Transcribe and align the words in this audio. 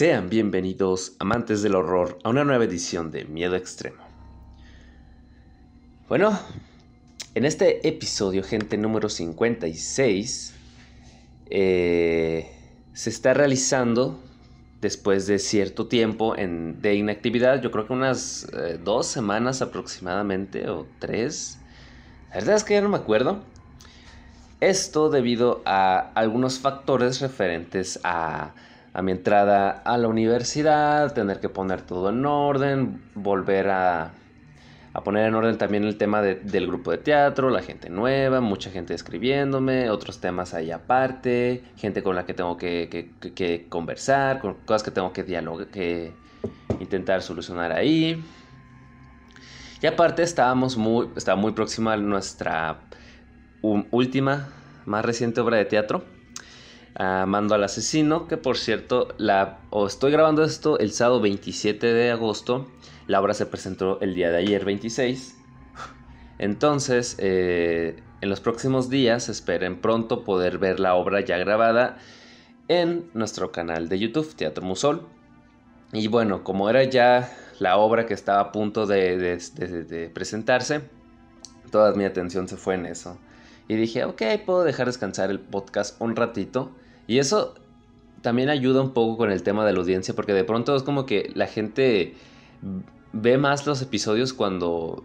Sean 0.00 0.30
bienvenidos, 0.30 1.12
amantes 1.18 1.60
del 1.60 1.74
horror, 1.74 2.16
a 2.24 2.30
una 2.30 2.42
nueva 2.42 2.64
edición 2.64 3.10
de 3.10 3.26
Miedo 3.26 3.54
Extremo. 3.54 4.02
Bueno, 6.08 6.40
en 7.34 7.44
este 7.44 7.86
episodio, 7.86 8.42
gente 8.42 8.78
número 8.78 9.10
56, 9.10 10.54
eh, 11.50 12.50
se 12.94 13.10
está 13.10 13.34
realizando 13.34 14.18
después 14.80 15.26
de 15.26 15.38
cierto 15.38 15.86
tiempo 15.86 16.34
de 16.34 16.94
inactividad, 16.94 17.60
yo 17.60 17.70
creo 17.70 17.86
que 17.86 17.92
unas 17.92 18.44
eh, 18.54 18.80
dos 18.82 19.06
semanas 19.06 19.60
aproximadamente, 19.60 20.66
o 20.70 20.86
tres. 20.98 21.58
La 22.30 22.36
verdad 22.36 22.56
es 22.56 22.64
que 22.64 22.72
ya 22.72 22.80
no 22.80 22.88
me 22.88 22.96
acuerdo. 22.96 23.42
Esto 24.60 25.10
debido 25.10 25.60
a 25.66 26.10
algunos 26.14 26.58
factores 26.58 27.20
referentes 27.20 28.00
a 28.02 28.54
a 28.92 29.02
mi 29.02 29.12
entrada 29.12 29.70
a 29.84 29.96
la 29.98 30.08
universidad, 30.08 31.12
tener 31.14 31.40
que 31.40 31.48
poner 31.48 31.82
todo 31.82 32.10
en 32.10 32.24
orden, 32.26 33.00
volver 33.14 33.68
a, 33.68 34.12
poner 35.04 35.26
en 35.26 35.34
orden 35.34 35.56
también 35.58 35.84
el 35.84 35.96
tema 35.96 36.22
del 36.22 36.66
grupo 36.66 36.90
de 36.90 36.98
teatro, 36.98 37.50
la 37.50 37.62
gente 37.62 37.88
nueva, 37.88 38.40
mucha 38.40 38.70
gente 38.70 38.94
escribiéndome, 38.94 39.90
otros 39.90 40.20
temas 40.20 40.54
ahí 40.54 40.72
aparte, 40.72 41.62
gente 41.76 42.02
con 42.02 42.16
la 42.16 42.26
que 42.26 42.34
tengo 42.34 42.56
que, 42.56 43.66
conversar, 43.68 44.40
con 44.40 44.54
cosas 44.54 44.82
que 44.82 44.90
tengo 44.90 45.12
que 45.12 45.22
dialogar, 45.22 45.68
que 45.68 46.12
intentar 46.80 47.22
solucionar 47.22 47.72
ahí. 47.72 48.22
Y 49.82 49.86
aparte 49.86 50.22
estábamos 50.22 50.76
muy, 50.76 51.08
estaba 51.16 51.40
muy 51.40 51.52
próxima 51.52 51.92
a 51.92 51.96
nuestra 51.96 52.80
última, 53.62 54.48
más 54.84 55.04
reciente 55.04 55.40
obra 55.40 55.56
de 55.58 55.64
teatro 55.64 56.04
Mando 56.98 57.54
al 57.54 57.64
asesino, 57.64 58.26
que 58.26 58.36
por 58.36 58.58
cierto, 58.58 59.08
la, 59.16 59.60
estoy 59.86 60.10
grabando 60.10 60.42
esto 60.42 60.78
el 60.78 60.92
sábado 60.92 61.20
27 61.20 61.86
de 61.86 62.10
agosto, 62.10 62.66
la 63.06 63.20
obra 63.20 63.32
se 63.32 63.46
presentó 63.46 64.00
el 64.00 64.14
día 64.14 64.30
de 64.30 64.38
ayer 64.38 64.64
26. 64.64 65.36
Entonces, 66.38 67.16
eh, 67.18 68.02
en 68.20 68.28
los 68.28 68.40
próximos 68.40 68.90
días 68.90 69.28
esperen 69.28 69.80
pronto 69.80 70.24
poder 70.24 70.58
ver 70.58 70.80
la 70.80 70.94
obra 70.94 71.20
ya 71.20 71.38
grabada 71.38 71.98
en 72.68 73.10
nuestro 73.14 73.52
canal 73.52 73.88
de 73.88 73.98
YouTube, 73.98 74.34
Teatro 74.34 74.64
Musol. 74.64 75.06
Y 75.92 76.08
bueno, 76.08 76.44
como 76.44 76.70
era 76.70 76.84
ya 76.84 77.32
la 77.58 77.76
obra 77.76 78.06
que 78.06 78.14
estaba 78.14 78.40
a 78.40 78.52
punto 78.52 78.86
de, 78.86 79.16
de 79.16 80.10
presentarse, 80.12 80.82
toda 81.70 81.92
mi 81.94 82.04
atención 82.04 82.48
se 82.48 82.56
fue 82.56 82.74
en 82.74 82.86
eso. 82.86 83.18
Y 83.70 83.76
dije, 83.76 84.02
ok, 84.02 84.20
puedo 84.44 84.64
dejar 84.64 84.88
descansar 84.88 85.30
el 85.30 85.38
podcast 85.38 85.94
un 86.00 86.16
ratito. 86.16 86.72
Y 87.06 87.20
eso 87.20 87.54
también 88.20 88.48
ayuda 88.48 88.82
un 88.82 88.90
poco 88.90 89.16
con 89.16 89.30
el 89.30 89.44
tema 89.44 89.64
de 89.64 89.72
la 89.72 89.78
audiencia, 89.78 90.12
porque 90.12 90.32
de 90.32 90.42
pronto 90.42 90.74
es 90.74 90.82
como 90.82 91.06
que 91.06 91.30
la 91.36 91.46
gente 91.46 92.16
ve 93.12 93.38
más 93.38 93.68
los 93.68 93.80
episodios 93.80 94.32
cuando 94.32 95.04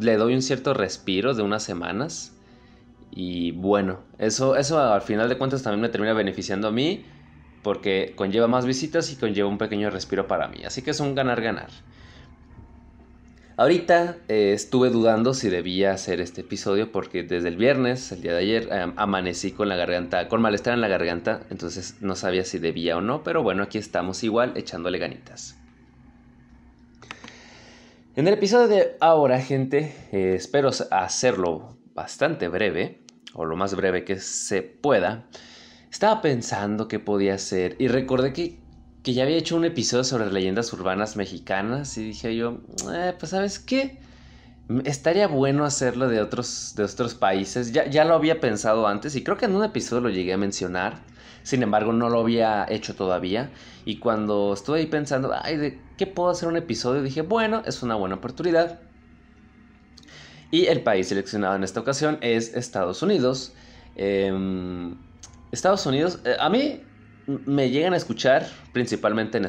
le 0.00 0.16
doy 0.16 0.32
un 0.32 0.40
cierto 0.40 0.72
respiro 0.72 1.34
de 1.34 1.42
unas 1.42 1.62
semanas. 1.62 2.32
Y 3.10 3.50
bueno, 3.52 3.98
eso, 4.16 4.56
eso 4.56 4.80
al 4.80 5.02
final 5.02 5.28
de 5.28 5.36
cuentas 5.36 5.62
también 5.62 5.82
me 5.82 5.90
termina 5.90 6.14
beneficiando 6.14 6.68
a 6.68 6.72
mí, 6.72 7.04
porque 7.62 8.14
conlleva 8.16 8.48
más 8.48 8.64
visitas 8.64 9.12
y 9.12 9.16
conlleva 9.16 9.50
un 9.50 9.58
pequeño 9.58 9.90
respiro 9.90 10.26
para 10.26 10.48
mí. 10.48 10.64
Así 10.64 10.80
que 10.80 10.92
es 10.92 11.00
un 11.00 11.14
ganar-ganar. 11.14 11.68
Ahorita 13.58 14.18
eh, 14.28 14.52
estuve 14.52 14.90
dudando 14.90 15.32
si 15.32 15.48
debía 15.48 15.92
hacer 15.92 16.20
este 16.20 16.42
episodio 16.42 16.92
porque 16.92 17.22
desde 17.22 17.48
el 17.48 17.56
viernes, 17.56 18.12
el 18.12 18.20
día 18.20 18.32
de 18.32 18.38
ayer, 18.38 18.68
amanecí 18.96 19.52
con 19.52 19.70
la 19.70 19.76
garganta, 19.76 20.28
con 20.28 20.42
malestar 20.42 20.74
en 20.74 20.82
la 20.82 20.88
garganta, 20.88 21.40
entonces 21.48 21.96
no 22.02 22.16
sabía 22.16 22.44
si 22.44 22.58
debía 22.58 22.98
o 22.98 23.00
no, 23.00 23.22
pero 23.22 23.42
bueno, 23.42 23.62
aquí 23.62 23.78
estamos 23.78 24.22
igual 24.24 24.52
echándole 24.56 24.98
ganitas. 24.98 25.56
En 28.14 28.28
el 28.28 28.34
episodio 28.34 28.68
de 28.68 28.96
ahora, 29.00 29.40
gente, 29.40 29.94
eh, 30.12 30.34
espero 30.36 30.70
hacerlo 30.90 31.78
bastante 31.94 32.48
breve, 32.48 33.00
o 33.32 33.46
lo 33.46 33.56
más 33.56 33.74
breve 33.74 34.04
que 34.04 34.20
se 34.20 34.60
pueda. 34.60 35.24
Estaba 35.90 36.20
pensando 36.20 36.88
qué 36.88 36.98
podía 36.98 37.34
hacer 37.34 37.76
y 37.78 37.88
recordé 37.88 38.34
que 38.34 38.58
que 39.06 39.14
ya 39.14 39.22
había 39.22 39.36
hecho 39.36 39.54
un 39.54 39.64
episodio 39.64 40.02
sobre 40.02 40.32
leyendas 40.32 40.72
urbanas 40.72 41.14
mexicanas 41.14 41.96
y 41.96 42.06
dije 42.06 42.34
yo, 42.34 42.58
eh, 42.92 43.14
pues 43.16 43.30
sabes 43.30 43.60
qué, 43.60 44.00
estaría 44.82 45.28
bueno 45.28 45.64
hacerlo 45.64 46.08
de 46.08 46.20
otros, 46.20 46.72
de 46.74 46.82
otros 46.82 47.14
países. 47.14 47.70
Ya, 47.70 47.88
ya 47.88 48.04
lo 48.04 48.14
había 48.14 48.40
pensado 48.40 48.88
antes 48.88 49.14
y 49.14 49.22
creo 49.22 49.36
que 49.36 49.44
en 49.44 49.54
un 49.54 49.62
episodio 49.62 50.00
lo 50.00 50.10
llegué 50.10 50.32
a 50.32 50.38
mencionar. 50.38 51.02
Sin 51.44 51.62
embargo, 51.62 51.92
no 51.92 52.08
lo 52.08 52.18
había 52.18 52.66
hecho 52.68 52.96
todavía. 52.96 53.52
Y 53.84 54.00
cuando 54.00 54.52
estuve 54.54 54.80
ahí 54.80 54.86
pensando, 54.86 55.32
ay, 55.40 55.56
¿de 55.56 55.78
qué 55.96 56.08
puedo 56.08 56.30
hacer 56.30 56.48
un 56.48 56.56
episodio? 56.56 57.00
Dije, 57.00 57.22
bueno, 57.22 57.62
es 57.64 57.84
una 57.84 57.94
buena 57.94 58.16
oportunidad. 58.16 58.80
Y 60.50 60.66
el 60.66 60.82
país 60.82 61.06
seleccionado 61.06 61.54
en 61.54 61.62
esta 61.62 61.78
ocasión 61.78 62.18
es 62.22 62.56
Estados 62.56 63.04
Unidos. 63.04 63.52
Em, 63.94 64.96
Estados 65.52 65.86
Unidos, 65.86 66.18
eh, 66.24 66.34
a 66.40 66.50
mí 66.50 66.80
me 67.26 67.70
llegan 67.70 67.92
a 67.92 67.96
escuchar 67.96 68.46
principalmente 68.72 69.38
en, 69.38 69.44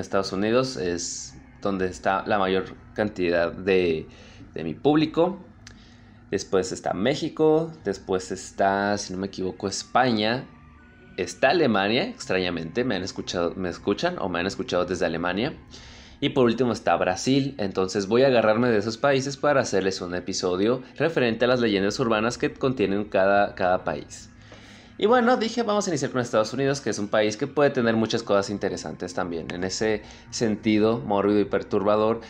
Estados 0.00 0.32
Unidos, 0.32 0.76
es 0.76 1.34
donde 1.62 1.86
está 1.86 2.24
la 2.26 2.38
mayor 2.38 2.74
cantidad 2.94 3.52
de, 3.52 4.06
mi 4.54 4.74
público. 4.74 5.38
Después 6.30 6.72
está 6.72 6.92
México, 6.92 7.72
después 7.84 8.30
está, 8.30 8.96
si 8.98 9.12
no 9.12 9.18
me 9.18 9.28
equivoco, 9.28 9.68
España. 9.68 10.46
Está 11.16 11.50
Alemania, 11.50 12.04
extrañamente, 12.04 12.84
me 12.84 12.94
han 12.94 13.02
escuchado, 13.02 13.54
me 13.54 13.68
escuchan 13.68 14.16
o 14.18 14.28
me 14.28 14.38
han 14.38 14.46
escuchado 14.46 14.84
desde 14.84 15.06
Alemania. 15.06 15.54
Y 16.20 16.30
por 16.30 16.44
último 16.46 16.72
está 16.72 16.96
Brasil, 16.96 17.54
entonces 17.58 18.06
voy 18.06 18.22
a 18.22 18.26
agarrarme 18.26 18.68
de 18.68 18.78
esos 18.78 18.98
países 18.98 19.36
para 19.36 19.60
hacerles 19.60 20.00
un 20.00 20.14
episodio 20.14 20.82
referente 20.96 21.46
a 21.46 21.48
las 21.48 21.60
leyendas 21.60 21.98
urbanas 21.98 22.38
que 22.38 22.52
contienen 22.52 23.04
cada, 23.04 23.54
cada 23.54 23.84
país. 23.84 24.29
Y 25.02 25.06
bueno, 25.06 25.38
dije, 25.38 25.62
vamos 25.62 25.86
a 25.86 25.90
iniciar 25.90 26.10
con 26.10 26.20
Estados 26.20 26.52
Unidos, 26.52 26.82
que 26.82 26.90
es 26.90 26.98
un 26.98 27.08
país 27.08 27.38
que 27.38 27.46
puede 27.46 27.70
tener 27.70 27.96
muchas 27.96 28.22
cosas 28.22 28.50
interesantes 28.50 29.14
también. 29.14 29.46
En 29.50 29.64
ese 29.64 30.02
sentido, 30.28 30.98
mórbido 30.98 31.40
y 31.40 31.46
perturbador. 31.46 32.20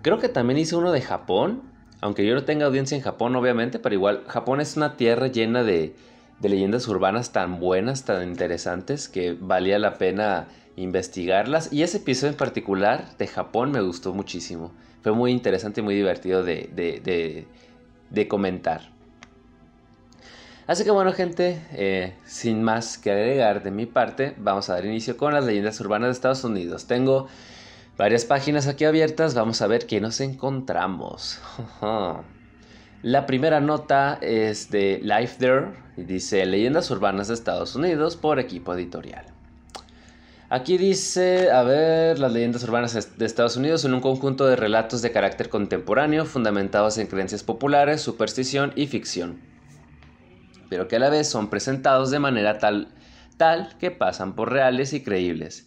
Creo, 0.00 0.18
que 0.20 0.28
también 0.28 0.60
hice 0.60 0.76
uno 0.76 0.92
de 0.92 1.00
Japón, 1.00 1.60
aunque 2.00 2.24
yo 2.24 2.36
no 2.36 2.44
tenga 2.44 2.66
audiencia 2.66 2.96
en 2.96 3.02
Japón, 3.02 3.34
obviamente, 3.34 3.80
pero 3.80 3.96
igual 3.96 4.22
Japón 4.28 4.60
es 4.60 4.76
una 4.76 4.96
tierra 4.96 5.26
llena 5.26 5.64
de, 5.64 5.96
leyendas 6.40 6.86
urbanas 6.86 7.32
tan 7.32 7.58
buenas, 7.58 8.04
tan 8.04 8.22
interesantes, 8.28 9.08
que 9.08 9.32
valía 9.32 9.80
la 9.80 9.98
pena 9.98 10.46
investigarlas. 10.76 11.72
Y 11.72 11.82
ese 11.82 11.96
episodio 11.96 12.30
en 12.30 12.36
particular 12.36 13.16
de 13.18 13.26
Japón 13.26 13.72
me 13.72 13.80
gustó 13.80 14.14
muchísimo. 14.14 14.70
Fue 15.02 15.10
muy 15.10 15.32
interesante 15.32 15.80
y 15.80 15.82
muy 15.82 15.96
divertido 15.96 16.44
de 16.44 17.48
comentar. 18.28 18.99
Así 20.70 20.84
que 20.84 20.92
bueno 20.92 21.12
gente, 21.12 21.60
eh, 21.72 22.14
sin 22.24 22.62
más 22.62 22.96
que 22.96 23.10
agregar 23.10 23.64
de 23.64 23.72
mi 23.72 23.86
parte, 23.86 24.36
vamos 24.38 24.70
a 24.70 24.74
dar 24.74 24.84
inicio 24.84 25.16
con 25.16 25.34
las 25.34 25.44
leyendas 25.44 25.80
urbanas 25.80 26.06
de 26.06 26.12
Estados 26.12 26.44
Unidos. 26.44 26.86
Tengo 26.86 27.26
varias 27.98 28.24
páginas 28.24 28.68
aquí 28.68 28.84
abiertas, 28.84 29.34
vamos 29.34 29.62
a 29.62 29.66
ver 29.66 29.88
qué 29.88 30.00
nos 30.00 30.20
encontramos. 30.20 31.40
La 33.02 33.26
primera 33.26 33.58
nota 33.58 34.20
es 34.22 34.70
de 34.70 35.00
Life 35.02 35.38
There 35.40 35.72
y 35.96 36.04
dice 36.04 36.46
Leyendas 36.46 36.88
urbanas 36.92 37.26
de 37.26 37.34
Estados 37.34 37.74
Unidos 37.74 38.14
por 38.14 38.38
equipo 38.38 38.72
editorial. 38.72 39.24
Aquí 40.50 40.78
dice, 40.78 41.50
a 41.50 41.64
ver, 41.64 42.20
las 42.20 42.32
leyendas 42.32 42.62
urbanas 42.62 43.18
de 43.18 43.26
Estados 43.26 43.56
Unidos 43.56 43.80
son 43.80 43.94
un 43.94 44.00
conjunto 44.00 44.46
de 44.46 44.54
relatos 44.54 45.02
de 45.02 45.10
carácter 45.10 45.48
contemporáneo 45.48 46.26
fundamentados 46.26 46.96
en 46.98 47.08
creencias 47.08 47.42
populares, 47.42 48.00
superstición 48.02 48.72
y 48.76 48.86
ficción 48.86 49.50
pero 50.70 50.88
que 50.88 50.96
a 50.96 51.00
la 51.00 51.10
vez 51.10 51.28
son 51.28 51.50
presentados 51.50 52.10
de 52.10 52.20
manera 52.20 52.58
tal, 52.58 52.88
tal 53.36 53.76
que 53.78 53.90
pasan 53.90 54.34
por 54.34 54.50
reales 54.50 54.94
y 54.94 55.02
creíbles. 55.02 55.66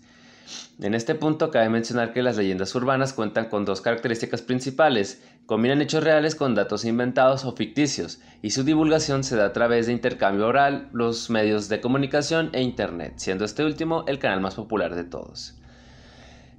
En 0.82 0.96
este 0.96 1.14
punto 1.14 1.52
cabe 1.52 1.70
mencionar 1.70 2.14
que 2.14 2.24
las 2.24 2.38
leyendas 2.38 2.74
urbanas 2.74 3.14
cuentan 3.14 3.50
con 3.50 3.66
dos 3.66 3.82
características 3.82 4.42
principales, 4.42 5.22
combinan 5.46 5.82
hechos 5.82 6.04
reales 6.04 6.36
con 6.36 6.56
datos 6.56 6.86
inventados 6.86 7.46
o 7.46 7.56
ficticios, 7.56 8.20
y 8.42 8.52
su 8.52 8.64
divulgación 8.64 9.24
se 9.24 9.36
da 9.36 9.46
a 9.46 9.54
través 9.54 9.86
de 9.86 9.94
intercambio 9.94 10.48
oral, 10.48 10.90
los 10.92 11.30
medios 11.30 11.70
de 11.70 11.82
comunicación 11.82 12.50
e 12.54 12.62
Internet, 12.62 13.14
siendo 13.18 13.46
este 13.46 13.64
último 13.64 14.04
el 14.08 14.20
canal 14.20 14.42
más 14.42 14.56
popular 14.56 14.96
de 14.96 15.04
todos. 15.04 15.56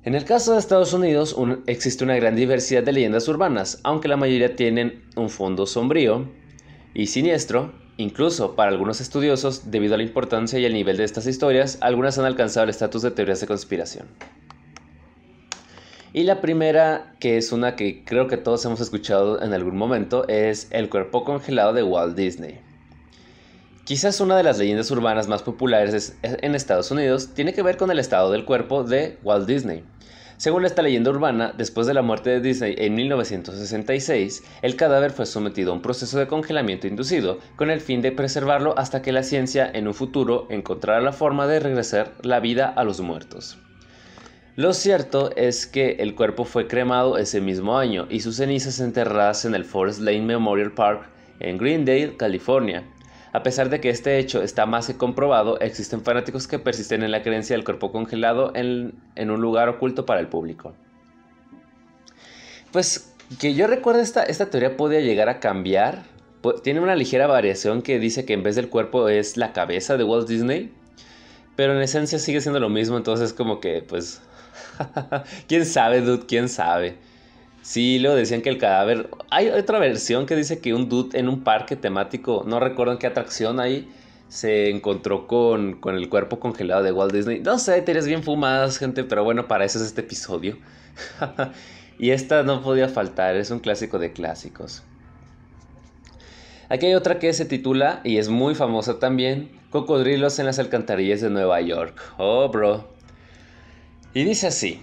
En 0.05 0.15
el 0.15 0.25
caso 0.25 0.53
de 0.53 0.59
Estados 0.59 0.93
Unidos 0.93 1.35
existe 1.67 2.05
una 2.05 2.17
gran 2.17 2.37
diversidad 2.37 2.83
de 2.83 2.93
leyendas 2.93 3.27
urbanas, 3.27 3.81
aunque 3.85 4.09
la 4.09 4.19
mayoría 4.19 4.55
tienen 4.55 5.03
un 5.17 5.31
fondo 5.31 5.67
sombrío 5.67 6.31
y 6.93 7.07
siniestro, 7.07 7.73
Incluso 7.97 8.57
para 8.57 8.71
algunos 8.71 9.01
estudiosos, 9.01 9.71
debido 9.71 9.95
a 9.95 9.99
la 9.99 10.03
importancia 10.03 10.59
y 10.59 10.65
el 10.65 10.73
nivel 10.73 10.97
de 10.97 11.05
estas 11.05 11.27
historias, 11.27 11.79
algunas 11.81 12.19
han 12.19 12.25
alcanzado 12.25 12.65
el 12.65 12.71
estatus 12.71 13.03
de 13.03 13.13
teorías 13.13 13.41
de 13.41 13.47
conspiración. 13.47 14.09
Y 16.13 16.25
la 16.25 16.41
primera, 16.41 17.15
que 17.21 17.37
es 17.37 17.53
una 17.53 17.77
que 17.77 18.05
creo 18.05 18.29
que 18.29 18.37
todos 18.37 18.65
hemos 18.65 18.81
escuchado 18.81 19.43
en 19.43 19.53
algún 19.53 19.77
momento, 19.77 20.27
es 20.29 20.69
El 20.71 20.89
cuerpo 20.89 21.25
congelado 21.25 21.73
de 21.73 21.83
Walt 21.83 22.17
Disney. 22.17 22.61
Quizás 23.85 24.21
una 24.21 24.37
de 24.37 24.45
las 24.45 24.59
leyendas 24.59 24.91
urbanas 24.91 25.29
más 25.29 25.43
populares 25.43 26.17
en 26.23 26.55
Estados 26.55 26.91
Unidos 26.91 27.35
tiene 27.35 27.53
que 27.53 27.63
ver 27.63 27.77
con 27.77 27.91
el 27.91 27.99
estado 27.99 28.31
del 28.31 28.45
cuerpo 28.45 28.83
de 28.83 29.19
Walt 29.23 29.47
Disney. 29.47 29.85
Según 30.45 30.67
esta 30.67 30.83
leyenda 30.83 31.11
urbana, 31.11 31.55
después 31.57 31.87
de 31.87 31.95
la 31.95 32.03
muerte 32.03 32.29
de 32.29 32.41
Disney 32.43 32.75
en 32.77 32.95
1966, 32.95 34.45
el 34.61 34.77
cadáver 34.77 35.11
fue 35.11 35.25
sometido 35.25 35.73
a 35.73 35.75
un 35.75 35.81
proceso 35.81 36.19
de 36.19 36.27
congelamiento 36.27 36.87
inducido 36.87 37.39
con 37.57 37.71
el 37.71 37.81
fin 37.81 38.03
de 38.03 38.13
preservarlo 38.13 38.79
hasta 38.79 39.01
que 39.01 39.11
la 39.11 39.23
ciencia 39.23 39.71
en 39.73 39.89
un 39.89 39.95
futuro 39.95 40.47
encontrara 40.51 41.01
la 41.01 41.15
forma 41.15 41.47
de 41.47 41.61
regresar 41.61 42.13
la 42.21 42.41
vida 42.41 42.67
a 42.67 42.85
los 42.85 43.01
muertos. 43.01 43.57
Lo 44.55 44.75
cierto 44.75 45.35
es 45.35 45.67
que 45.67 45.93
el 46.01 46.15
cuerpo 46.15 46.45
fue 46.45 46.67
cremado 46.69 47.17
ese 47.17 47.41
mismo 47.41 47.79
año 47.79 48.07
y 48.11 48.21
sus 48.21 48.37
cenizas 48.37 48.81
enterradas 48.81 49.47
en 49.47 49.55
el 49.55 49.65
Forest 49.65 50.01
Lane 50.01 50.27
Memorial 50.27 50.73
Park 50.73 51.09
en 51.41 51.57
Greendale, 51.57 52.19
California. 52.19 52.85
A 53.35 53.43
pesar 53.43 53.69
de 53.69 53.81
que 53.81 53.91
este 53.91 54.21
hecho 54.21 54.45
está 54.45 54.65
más 54.65 54.87
que 54.87 54.97
comprobado, 54.97 55.59
existen 55.59 56.03
fanáticos 56.03 56.47
que 56.47 56.61
persisten 56.61 57.03
en 57.03 57.11
la 57.11 57.25
creencia 57.25 57.57
del 57.57 57.65
cuerpo 57.65 57.91
congelado 57.91 58.53
en, 58.55 58.95
un 59.17 59.41
lugar 59.41 59.69
oculto 59.69 60.07
para 60.07 60.21
el 60.21 60.29
público. 60.29 60.73
Pues 62.71 63.13
que 63.41 63.55
yo 63.55 63.67
recuerdo 63.67 64.03
esta, 64.03 64.23
esta 64.23 64.51
teoría 64.51 64.77
podría 64.77 65.01
llegar 65.01 65.29
a 65.29 65.41
cambiar. 65.41 66.05
Tiene 66.63 66.79
una 66.79 66.95
ligera 66.95 67.27
variación 67.27 67.83
que 67.83 67.99
dice 67.99 68.25
que 68.25 68.35
en 68.35 68.45
vez 68.45 68.55
del 68.55 68.69
cuerpo 68.69 69.09
es 69.09 69.37
la 69.37 69.53
cabeza 69.53 69.97
de 69.97 70.05
Walt 70.05 70.29
Disney. 70.29 70.73
Pero 71.57 71.75
en 71.75 71.83
esencia 71.83 72.21
sigue 72.21 72.41
siendo 72.41 72.61
lo 72.61 72.69
mismo, 72.69 72.97
entonces 72.97 73.33
como 73.33 73.59
que 73.59 73.83
pues... 73.83 74.23
¿Quién 75.49 75.67
sabe, 75.67 76.03
dude? 76.03 76.27
¿Quién 76.27 76.49
sabe? 76.49 76.99
Sí, 77.65 77.99
lo 77.99 78.15
decían 78.15 78.43
que 78.43 78.51
el 78.51 78.59
cadáver. 78.59 79.09
Hay 79.31 79.49
otra 79.49 79.79
versión 79.79 80.27
que 80.27 80.37
dice 80.37 80.59
que 80.59 80.75
un 80.75 80.91
dude 80.91 81.19
en 81.19 81.31
un 81.31 81.43
parque 81.43 81.77
temático, 81.77 82.45
no 82.47 82.61
recuerdo 82.61 82.93
en 82.93 82.99
qué 82.99 83.07
atracción 83.07 83.59
ahí, 83.59 83.91
se 84.29 84.69
encontró 84.69 85.27
con, 85.27 85.81
con 85.81 85.95
el 85.95 86.11
cuerpo 86.11 86.39
congelado 86.39 86.83
de 86.83 86.93
Walt 86.93 87.15
Disney. 87.15 87.41
No 87.41 87.59
sé, 87.59 87.81
tienes 87.81 88.07
bien 88.07 88.23
fumadas, 88.23 88.77
gente, 88.77 89.03
pero 89.03 89.25
bueno, 89.25 89.49
para 89.49 89.65
eso 89.65 89.79
es 89.79 89.87
este 89.87 90.03
episodio. 90.03 90.59
y 91.99 92.11
esta 92.11 92.43
no 92.43 92.61
podía 92.61 92.91
faltar, 92.91 93.35
es 93.37 93.51
un 93.51 93.61
clásico 93.61 93.99
de 93.99 94.13
clásicos. 94.13 94.83
Aquí 96.69 96.85
hay 96.85 96.95
otra 96.95 97.19
que 97.19 97.33
se 97.33 97.47
titula, 97.47 98.03
y 98.05 98.19
es 98.19 98.29
muy 98.29 98.55
famosa 98.55 98.99
también, 98.99 99.49
Cocodrilos 99.71 100.39
en 100.39 100.45
las 100.45 100.59
alcantarillas 100.59 101.23
de 101.23 101.31
Nueva 101.31 101.63
York. 101.63 101.99
Oh, 102.19 102.47
bro. 102.51 102.93
Y 104.13 104.23
dice 104.23 104.49
así. 104.49 104.83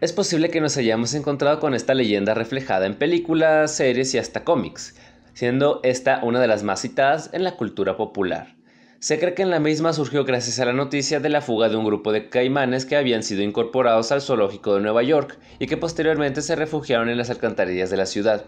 Es 0.00 0.12
posible 0.12 0.50
que 0.50 0.60
nos 0.60 0.76
hayamos 0.76 1.14
encontrado 1.14 1.60
con 1.60 1.72
esta 1.72 1.94
leyenda 1.94 2.34
reflejada 2.34 2.84
en 2.84 2.96
películas, 2.96 3.76
series 3.76 4.12
y 4.12 4.18
hasta 4.18 4.42
cómics, 4.42 4.96
siendo 5.34 5.80
esta 5.84 6.20
una 6.24 6.40
de 6.40 6.48
las 6.48 6.64
más 6.64 6.82
citadas 6.82 7.30
en 7.32 7.44
la 7.44 7.56
cultura 7.56 7.96
popular. 7.96 8.56
Se 8.98 9.20
cree 9.20 9.34
que 9.34 9.42
en 9.42 9.50
la 9.50 9.60
misma 9.60 9.92
surgió 9.92 10.24
gracias 10.24 10.58
a 10.58 10.64
la 10.64 10.72
noticia 10.72 11.20
de 11.20 11.28
la 11.28 11.40
fuga 11.40 11.68
de 11.68 11.76
un 11.76 11.84
grupo 11.84 12.10
de 12.10 12.28
caimanes 12.28 12.86
que 12.86 12.96
habían 12.96 13.22
sido 13.22 13.42
incorporados 13.42 14.10
al 14.10 14.20
zoológico 14.20 14.74
de 14.74 14.80
Nueva 14.80 15.04
York 15.04 15.38
y 15.60 15.68
que 15.68 15.76
posteriormente 15.76 16.42
se 16.42 16.56
refugiaron 16.56 17.08
en 17.08 17.16
las 17.16 17.30
alcantarillas 17.30 17.88
de 17.88 17.96
la 17.96 18.06
ciudad. 18.06 18.46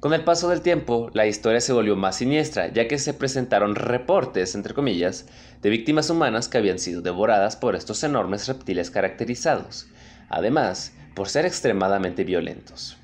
Con 0.00 0.12
el 0.14 0.24
paso 0.24 0.48
del 0.48 0.62
tiempo, 0.62 1.10
la 1.14 1.28
historia 1.28 1.60
se 1.60 1.72
volvió 1.72 1.94
más 1.94 2.16
siniestra, 2.16 2.72
ya 2.72 2.88
que 2.88 2.98
se 2.98 3.14
presentaron 3.14 3.76
reportes, 3.76 4.56
entre 4.56 4.74
comillas, 4.74 5.26
de 5.62 5.70
víctimas 5.70 6.10
humanas 6.10 6.48
que 6.48 6.58
habían 6.58 6.80
sido 6.80 7.02
devoradas 7.02 7.54
por 7.54 7.76
estos 7.76 8.02
enormes 8.02 8.48
reptiles 8.48 8.90
caracterizados 8.90 9.86
además 10.32 10.94
por 11.14 11.28
ser 11.28 11.46
extremadamente 11.46 12.24
violentos. 12.24 12.96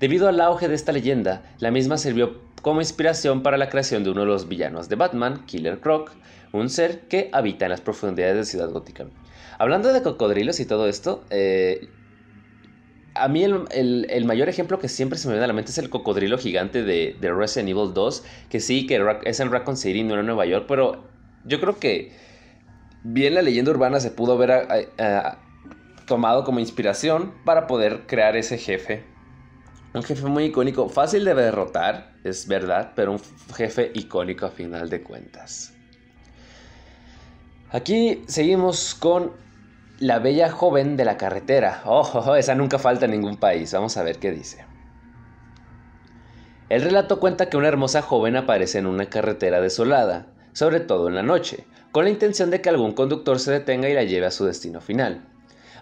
Debido 0.00 0.28
al 0.28 0.40
auge 0.40 0.68
de 0.68 0.74
esta 0.74 0.92
leyenda, 0.92 1.42
la 1.58 1.70
misma 1.70 1.98
sirvió 1.98 2.40
como 2.62 2.80
inspiración 2.80 3.42
para 3.42 3.56
la 3.56 3.68
creación 3.68 4.04
de 4.04 4.10
uno 4.10 4.20
de 4.22 4.26
los 4.28 4.48
villanos 4.48 4.88
de 4.88 4.96
Batman, 4.96 5.44
Killer 5.46 5.80
Croc, 5.80 6.12
un 6.52 6.70
ser 6.70 7.00
que 7.08 7.28
habita 7.32 7.66
en 7.66 7.70
las 7.70 7.80
profundidades 7.80 8.36
de 8.36 8.44
Ciudad 8.44 8.70
Gótica. 8.70 9.06
Hablando 9.58 9.92
de 9.92 10.02
cocodrilos 10.02 10.60
y 10.60 10.66
todo 10.66 10.88
esto, 10.88 11.24
eh, 11.30 11.88
a 13.14 13.28
mí 13.28 13.44
el, 13.44 14.24
mayor 14.24 14.48
ejemplo 14.48 14.78
que 14.78 14.88
siempre 14.88 15.18
se 15.18 15.28
me 15.28 15.34
viene 15.34 15.44
a 15.44 15.48
la 15.48 15.52
mente 15.52 15.70
es 15.70 15.78
el 15.78 15.90
cocodrilo 15.90 16.38
gigante 16.38 16.82
de, 16.82 17.16
Resident 17.20 17.68
Evil 17.68 17.92
2, 17.92 18.24
que 18.48 18.60
sí, 18.60 18.86
que 18.86 19.00
es 19.24 19.40
en 19.40 19.50
Raccoon 19.50 19.76
City, 19.76 20.02
no 20.02 20.18
en 20.18 20.26
Nueva 20.26 20.46
York, 20.46 20.64
pero 20.66 21.04
yo 21.44 21.60
creo 21.60 21.78
que 21.78 22.12
bien 23.02 23.34
la 23.34 23.42
leyenda 23.42 23.70
urbana 23.70 24.00
se 24.00 24.10
pudo 24.10 24.38
ver 24.38 24.52
a, 24.52 25.38
tomado 26.12 26.44
como 26.44 26.60
inspiración 26.60 27.32
para 27.42 27.66
poder 27.66 28.06
crear 28.06 28.36
ese 28.36 28.58
jefe. 28.58 29.02
Un 29.94 30.02
jefe 30.02 30.26
muy 30.26 30.44
icónico, 30.44 30.90
fácil 30.90 31.24
de 31.24 31.34
derrotar, 31.34 32.12
es 32.22 32.46
verdad, 32.46 32.92
pero 32.94 33.12
un 33.12 33.20
jefe 33.54 33.92
icónico 33.94 34.44
a 34.44 34.50
final 34.50 34.90
de 34.90 35.02
cuentas. 35.02 35.72
Aquí 37.70 38.22
seguimos 38.26 38.94
con 38.94 39.32
la 40.00 40.18
bella 40.18 40.50
joven 40.50 40.98
de 40.98 41.06
la 41.06 41.16
carretera. 41.16 41.80
Oh, 41.86 42.34
esa 42.36 42.54
nunca 42.54 42.78
falta 42.78 43.06
en 43.06 43.12
ningún 43.12 43.38
país. 43.38 43.72
Vamos 43.72 43.96
a 43.96 44.02
ver 44.02 44.18
qué 44.18 44.32
dice. 44.32 44.66
El 46.68 46.82
relato 46.82 47.20
cuenta 47.20 47.48
que 47.48 47.56
una 47.56 47.68
hermosa 47.68 48.02
joven 48.02 48.36
aparece 48.36 48.78
en 48.78 48.86
una 48.86 49.06
carretera 49.06 49.62
desolada, 49.62 50.26
sobre 50.52 50.80
todo 50.80 51.08
en 51.08 51.14
la 51.14 51.22
noche, 51.22 51.64
con 51.90 52.04
la 52.04 52.10
intención 52.10 52.50
de 52.50 52.60
que 52.60 52.68
algún 52.68 52.92
conductor 52.92 53.38
se 53.38 53.50
detenga 53.50 53.88
y 53.88 53.94
la 53.94 54.04
lleve 54.04 54.26
a 54.26 54.30
su 54.30 54.44
destino 54.44 54.82
final. 54.82 55.31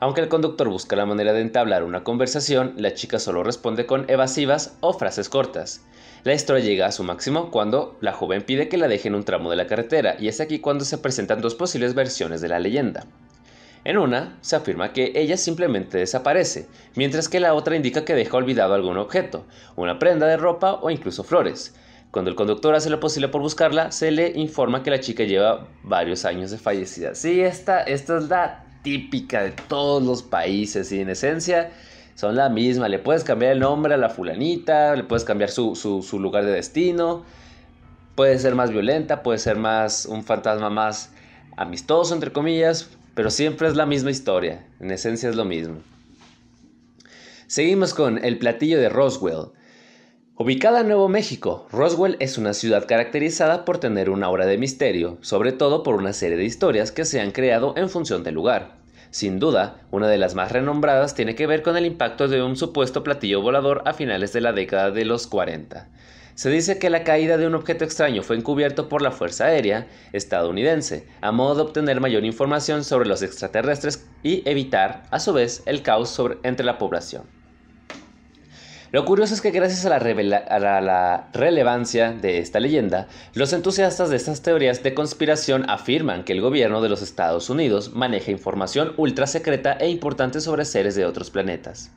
Aunque 0.01 0.23
el 0.23 0.29
conductor 0.29 0.67
busca 0.71 0.97
la 0.97 1.05
manera 1.05 1.35
de 1.35 1.43
entablar 1.43 1.85
una 1.85 2.05
conversación, 2.05 2.73
la 2.79 2.95
chica 2.95 3.19
solo 3.19 3.43
responde 3.43 3.85
con 3.85 4.09
evasivas 4.09 4.79
o 4.81 4.95
frases 4.95 5.29
cortas. 5.29 5.83
La 6.25 6.33
historia 6.33 6.65
llega 6.65 6.87
a 6.87 6.93
su 6.93 7.05
máximo 7.05 7.51
cuando 7.51 7.99
la 8.01 8.15
joven 8.15 8.41
pide 8.43 8.71
que 8.71 8.79
la 8.79 8.89
deje 8.89 9.09
en 9.09 9.15
un 9.15 9.25
tramo 9.25 9.51
de 9.51 9.57
la 9.57 9.67
carretera, 9.67 10.17
y 10.19 10.29
es 10.29 10.41
aquí 10.41 10.59
cuando 10.59 10.87
se 10.87 10.97
presentan 10.97 11.43
dos 11.43 11.55
posibles 11.55 11.93
versiones 11.93 12.41
de 12.41 12.49
la 12.49 12.59
leyenda. 12.59 13.05
En 13.85 13.99
una, 13.99 14.39
se 14.41 14.57
afirma 14.57 14.95
que 14.95 15.13
ella 15.15 15.37
simplemente 15.37 15.99
desaparece, 15.99 16.67
mientras 16.95 17.29
que 17.29 17.41
la 17.41 17.53
otra 17.53 17.77
indica 17.77 18.05
que 18.07 18.15
deja 18.15 18.39
olvidado 18.39 18.73
algún 18.73 18.97
objeto, 18.97 19.45
una 19.77 19.99
prenda 19.99 20.27
de 20.27 20.39
ropa 20.39 20.79
o 20.81 20.91
incluso 20.91 21.25
flores. 21.25 21.75
Cuando 22.11 22.31
el 22.31 22.37
conductor 22.37 22.75
hace 22.75 22.89
lo 22.89 23.01
posible 23.01 23.29
por 23.29 23.43
buscarla, 23.43 23.93
se 23.93 24.11
le 24.11 24.33
informa 24.35 24.83
que 24.83 24.91
la 24.91 25.01
chica 25.01 25.25
lleva 25.25 25.69
varios 25.83 26.25
años 26.25 26.51
de 26.51 26.59
fallecida. 26.59 27.15
Sí, 27.15 27.43
esta, 27.43 27.83
esta 27.83 28.17
es 28.17 28.29
la 28.29 28.65
típica 28.83 29.43
de 29.43 29.51
todos 29.51 30.03
los 30.03 30.23
países 30.23 30.91
y 30.93 31.01
en 31.01 31.11
esencia 31.11 31.71
son 32.15 32.37
la 32.37 32.49
misma. 32.49 32.89
Le 32.89 32.99
puedes 32.99 33.25
cambiar 33.25 33.53
el 33.53 33.61
nombre 33.61 33.95
a 33.95 33.97
la 33.97 34.11
fulanita, 34.11 34.95
le 34.95 35.05
puedes 35.05 35.25
cambiar 35.25 35.51
su, 35.51 36.19
lugar 36.21 36.45
de 36.45 36.53
destino. 36.53 37.25
Puede 38.15 38.39
ser 38.39 38.55
más 38.55 38.71
violenta, 38.71 39.23
puede 39.23 39.39
ser 39.39 39.57
más 39.57 40.05
un 40.07 40.23
fantasma 40.25 40.69
más 40.69 41.13
amistoso, 41.57 42.15
entre 42.15 42.33
comillas, 42.33 42.91
pero 43.15 43.31
siempre 43.31 43.69
es 43.69 43.77
la 43.77 43.87
misma 43.87 44.11
historia. 44.11 44.67
En 44.81 44.91
esencia 44.91 45.31
es 45.31 45.37
lo 45.37 45.45
mismo. 45.45 45.79
Seguimos 47.47 47.95
con 47.95 48.23
el 48.25 48.39
platillo 48.39 48.79
de 48.79 48.89
Roswell. 48.89 49.49
Ubicada 50.43 50.81
en 50.81 50.87
Nuevo 50.87 51.11
México, 51.11 51.67
Roswell 51.71 52.17
es 52.19 52.39
una 52.39 52.55
ciudad 52.55 52.87
caracterizada 52.87 53.67
por 53.67 53.77
tener 53.77 54.09
una 54.09 54.25
aura 54.25 54.47
de 54.47 54.57
misterio, 54.57 55.19
sobre 55.21 55.53
todo 55.53 55.83
por 55.83 55.97
una 55.97 56.15
serie 56.15 56.39
de 56.39 56.47
historias 56.47 56.93
que 56.93 57.05
se 57.05 57.21
han 57.21 57.31
creado 57.31 57.75
en 57.77 57.91
función 57.91 58.25
del 58.25 58.37
lugar. 58.37 58.79
Sin 59.11 59.39
duda, 59.39 59.83
una 59.91 60.09
de 60.09 60.17
las 60.17 60.35
más 60.35 60.51
renombradas 60.51 61.15
tiene 61.15 61.35
que 61.35 61.47
ver 61.47 61.61
con 61.61 61.77
el 61.77 61.85
impacto 61.85 62.27
de 62.27 62.43
un 62.43 62.57
supuesto 62.57 63.05
platillo 63.05 63.43
volador 63.43 63.83
a 63.85 63.93
finales 63.93 64.33
de 64.33 64.41
la 64.41 64.55
década 64.55 64.91
de 64.91 65.05
los 65.05 65.27
40. 65.27 65.91
Se 66.37 66.49
dice 66.49 66.79
que 66.79 66.89
la 66.89 67.05
caída 67.05 67.37
de 67.37 67.47
un 67.47 67.55
objeto 67.55 67.85
extraño 67.85 68.23
fue 68.23 68.37
encubierto 68.37 68.89
por 68.89 69.03
la 69.03 69.11
Fuerza 69.11 69.45
Aérea 69.45 69.89
estadounidense, 70.15 71.07
a 71.21 71.33
modo 71.33 71.57
de 71.57 71.63
obtener 71.65 72.01
mayor 72.01 72.25
información 72.25 72.83
sobre 72.83 73.11
los 73.11 73.21
extraterrestres 73.21 74.09
y 74.23 74.43
evitar, 74.49 75.03
a 75.11 75.21
su 75.21 75.35
vez, 75.35 75.63
el 75.67 75.83
caos 75.83 76.19
entre 76.45 76.65
la 76.65 76.79
población. 76.79 77.40
Lo 78.93 79.05
curioso 79.05 79.35
es 79.35 79.41
que 79.41 79.53
gracias 79.53 79.87
a 79.87 79.89
la, 79.89 81.29
relevancia 81.33 82.11
de 82.11 82.39
esta 82.39 82.59
leyenda, 82.59 83.07
los 83.35 83.53
entusiastas 83.53 84.11
de 84.11 84.17
estas 84.17 84.43
teorías 84.43 84.83
de 84.83 84.95
conspiración 84.95 85.69
afirman 85.71 86.25
que 86.25 86.33
el 86.33 86.41
gobierno 86.41 86.83
de 86.83 86.89
los 86.89 87.01
Estados 87.01 87.51
Unidos 87.51 87.93
maneja 87.95 88.33
información 88.33 88.93
ultra 88.97 89.29
secreta 89.29 89.75
e 89.75 89.89
importante 89.91 90.41
sobre 90.41 90.65
seres 90.65 90.97
de 90.97 91.05
otros 91.05 91.31
planetas. 91.31 91.93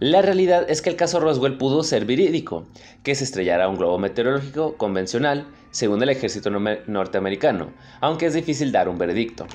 La 0.00 0.20
realidad 0.20 0.68
es 0.68 0.82
que 0.82 0.90
el 0.90 0.96
caso 0.96 1.20
Roswell 1.20 1.56
pudo 1.56 1.84
ser 1.84 2.04
verídico, 2.04 2.66
que 3.04 3.14
se 3.14 3.22
estrellara 3.22 3.68
un 3.68 3.76
globo 3.76 3.98
meteorológico 3.98 4.76
convencional, 4.76 5.46
según 5.70 6.02
el 6.02 6.08
ejército 6.08 6.50
norteamericano, 6.50 7.70
aunque 8.00 8.26
es 8.26 8.34
difícil 8.34 8.72
dar 8.72 8.88
un 8.88 8.98
veredicto. 8.98 9.46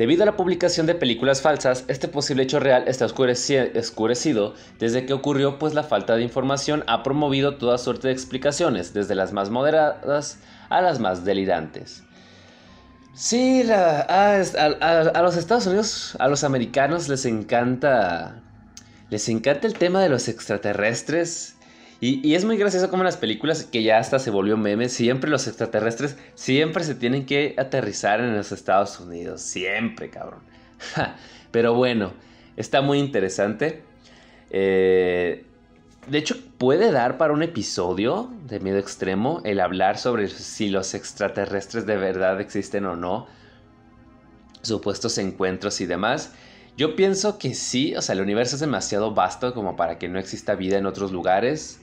Debido 0.00 0.22
a 0.22 0.26
la 0.26 0.38
publicación 0.38 0.86
de 0.86 0.94
películas 0.94 1.42
falsas, 1.42 1.84
este 1.86 2.08
posible 2.08 2.44
hecho 2.44 2.58
real 2.58 2.84
está 2.86 3.04
oscurecido 3.04 4.54
desde 4.78 5.04
que 5.04 5.12
ocurrió, 5.12 5.58
pues 5.58 5.74
la 5.74 5.82
falta 5.82 6.16
de 6.16 6.22
información 6.22 6.84
ha 6.86 7.02
promovido 7.02 7.58
toda 7.58 7.76
suerte 7.76 8.08
de 8.08 8.14
explicaciones, 8.14 8.94
desde 8.94 9.14
las 9.14 9.34
más 9.34 9.50
moderadas 9.50 10.38
a 10.70 10.80
las 10.80 11.00
más 11.00 11.26
delirantes. 11.26 12.02
Sí, 13.12 13.70
a, 13.70 14.40
a, 14.40 15.22
los 15.22 15.36
Estados 15.36 15.66
Unidos, 15.66 16.16
a 16.18 16.28
los 16.28 16.44
americanos 16.44 17.10
les 17.10 17.26
encanta, 17.26 18.40
les 19.10 19.28
encanta 19.28 19.66
el 19.66 19.74
tema 19.74 20.00
de 20.00 20.08
los 20.08 20.28
extraterrestres 20.28 21.56
Y, 22.02 22.34
es 22.34 22.46
muy 22.46 22.56
gracioso 22.56 22.88
como 22.88 23.02
en 23.02 23.06
las 23.06 23.18
películas, 23.18 23.64
que 23.64 23.82
ya 23.82 23.98
hasta 23.98 24.18
se 24.18 24.30
volvió 24.30 24.56
meme, 24.56 24.88
siempre 24.88 25.28
los 25.28 25.46
extraterrestres 25.46 26.16
siempre 26.34 26.82
se 26.82 26.94
tienen 26.94 27.26
que 27.26 27.54
aterrizar 27.58 28.20
en 28.20 28.34
los 28.34 28.52
Estados 28.52 28.98
Unidos. 29.00 29.42
Siempre, 29.42 30.08
cabrón. 30.08 30.40
Pero 31.50 31.74
bueno, 31.74 32.12
está 32.56 32.80
muy 32.80 32.98
interesante. 32.98 33.82
Eh, 34.50 35.44
de 36.06 36.18
hecho, 36.18 36.36
puede 36.56 36.90
dar 36.90 37.18
para 37.18 37.34
un 37.34 37.42
episodio 37.42 38.30
de 38.46 38.60
miedo 38.60 38.78
extremo 38.78 39.42
el 39.44 39.60
hablar 39.60 39.98
sobre 39.98 40.28
si 40.28 40.70
los 40.70 40.94
extraterrestres 40.94 41.84
de 41.84 41.96
verdad 41.96 42.40
existen 42.40 42.86
o 42.86 42.96
no, 42.96 43.26
supuestos 44.62 45.18
encuentros 45.18 45.82
y 45.82 45.86
demás. 45.86 46.32
Yo 46.78 46.96
pienso 46.96 47.36
que 47.36 47.54
sí, 47.54 47.94
o 47.94 48.00
sea, 48.00 48.14
el 48.14 48.22
universo 48.22 48.56
es 48.56 48.60
demasiado 48.60 49.12
vasto 49.12 49.52
como 49.52 49.76
para 49.76 49.98
que 49.98 50.08
no 50.08 50.18
exista 50.18 50.54
vida 50.54 50.78
en 50.78 50.86
otros 50.86 51.12
lugares. 51.12 51.79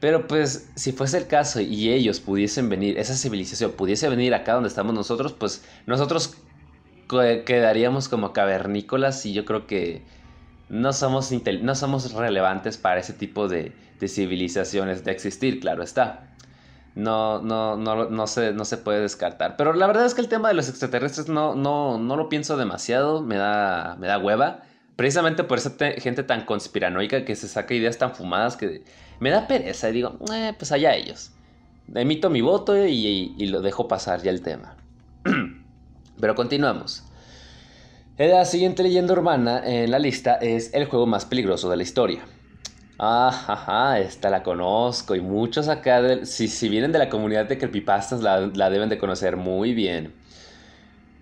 Pero 0.00 0.28
pues, 0.28 0.70
si 0.76 0.92
fuese 0.92 1.18
el 1.18 1.26
caso 1.26 1.60
y 1.60 1.90
ellos 1.90 2.20
pudiesen 2.20 2.68
venir, 2.68 2.98
esa 2.98 3.14
civilización 3.14 3.72
pudiese 3.72 4.08
venir 4.08 4.32
acá 4.34 4.54
donde 4.54 4.68
estamos 4.68 4.94
nosotros, 4.94 5.32
pues 5.32 5.64
nosotros 5.86 6.36
quedaríamos 7.08 8.08
como 8.08 8.32
cavernícolas 8.32 9.24
y 9.26 9.32
yo 9.32 9.44
creo 9.44 9.66
que 9.66 10.02
no 10.68 10.92
somos, 10.92 11.32
no 11.62 11.74
somos 11.74 12.12
relevantes 12.12 12.76
para 12.76 13.00
ese 13.00 13.12
tipo 13.12 13.48
de, 13.48 13.72
civilizaciones 14.06 15.02
de 15.04 15.10
existir, 15.10 15.58
claro 15.60 15.82
está. 15.82 16.24
No, 16.94 17.40
no, 17.42 17.76
no, 17.76 18.10
no, 18.10 18.26
se, 18.26 18.52
no 18.52 18.64
se 18.64 18.76
puede 18.76 19.00
descartar. 19.00 19.56
Pero 19.56 19.72
la 19.72 19.86
verdad 19.86 20.04
es 20.04 20.14
que 20.14 20.20
el 20.20 20.28
tema 20.28 20.48
de 20.48 20.54
los 20.54 20.68
extraterrestres 20.68 21.28
no, 21.28 21.54
no, 21.54 21.98
no 21.98 22.16
lo 22.16 22.28
pienso 22.28 22.56
demasiado, 22.56 23.22
me 23.22 23.36
da, 23.36 23.96
me 23.98 24.06
da 24.08 24.18
hueva. 24.18 24.62
Precisamente 24.98 25.44
por 25.44 25.58
esa 25.58 25.76
gente 25.98 26.24
tan 26.24 26.44
conspiranoica 26.44 27.24
que 27.24 27.36
se 27.36 27.46
saca 27.46 27.72
ideas 27.72 27.98
tan 27.98 28.16
fumadas 28.16 28.56
que 28.56 28.82
me 29.20 29.30
da 29.30 29.46
pereza 29.46 29.90
y 29.90 29.92
digo, 29.92 30.18
eh, 30.34 30.52
pues 30.58 30.72
allá 30.72 30.96
ellos. 30.96 31.30
Emito 31.94 32.30
mi 32.30 32.40
voto 32.40 32.76
y, 32.84 33.46
lo 33.46 33.60
dejo 33.60 33.86
pasar 33.86 34.24
ya 34.24 34.32
el 34.32 34.42
tema. 34.42 34.74
Pero 36.20 36.34
continuamos. 36.34 37.04
La 38.16 38.44
siguiente 38.44 38.82
leyenda 38.82 39.12
urbana 39.12 39.62
en 39.64 39.92
la 39.92 40.00
lista 40.00 40.34
es 40.34 40.74
el 40.74 40.86
juego 40.86 41.06
más 41.06 41.24
peligroso 41.26 41.70
de 41.70 41.76
la 41.76 41.84
historia. 41.84 42.22
Ah, 42.98 44.00
esta 44.00 44.30
la 44.30 44.42
conozco 44.42 45.14
y 45.14 45.20
muchos 45.20 45.68
acá, 45.68 46.24
si, 46.24 46.68
vienen 46.68 46.90
de 46.90 46.98
la 46.98 47.08
comunidad 47.08 47.46
de 47.46 47.56
creepypastas, 47.56 48.20
la, 48.20 48.50
la 48.52 48.68
deben 48.68 48.88
de 48.88 48.98
conocer 48.98 49.36
muy 49.36 49.74
bien. 49.74 50.12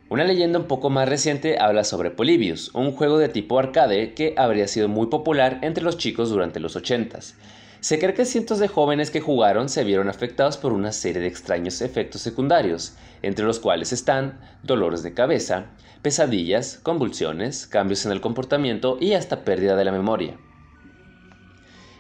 Una 0.08 0.22
leyenda 0.22 0.60
un 0.60 0.66
poco 0.66 0.88
más 0.88 1.08
reciente 1.08 1.58
habla 1.58 1.82
sobre 1.82 2.12
Polybius, 2.12 2.72
un 2.76 2.92
juego 2.92 3.18
de 3.18 3.28
tipo 3.28 3.58
arcade 3.58 4.14
que 4.14 4.34
habría 4.36 4.68
sido 4.68 4.86
muy 4.86 5.08
popular 5.08 5.58
entre 5.62 5.82
los 5.82 5.98
chicos 5.98 6.30
durante 6.30 6.60
los 6.60 6.76
80s. 6.76 7.34
Se 7.80 7.98
cree 7.98 8.14
que 8.14 8.24
cientos 8.24 8.60
de 8.60 8.68
jóvenes 8.68 9.10
que 9.10 9.20
jugaron 9.20 9.68
se 9.68 9.82
vieron 9.82 10.08
afectados 10.08 10.58
por 10.58 10.72
una 10.72 10.92
serie 10.92 11.20
de 11.20 11.26
extraños 11.26 11.82
efectos 11.82 12.20
secundarios, 12.20 12.94
entre 13.22 13.44
los 13.44 13.58
cuales 13.58 13.92
están 13.92 14.38
dolores 14.62 15.02
de 15.02 15.12
cabeza, 15.12 15.66
pesadillas, 16.02 16.78
convulsiones, 16.84 17.66
cambios 17.66 18.06
en 18.06 18.12
el 18.12 18.20
comportamiento 18.20 18.98
y 19.00 19.14
hasta 19.14 19.42
pérdida 19.42 19.74
de 19.74 19.84
la 19.86 19.92
memoria. 19.92 20.36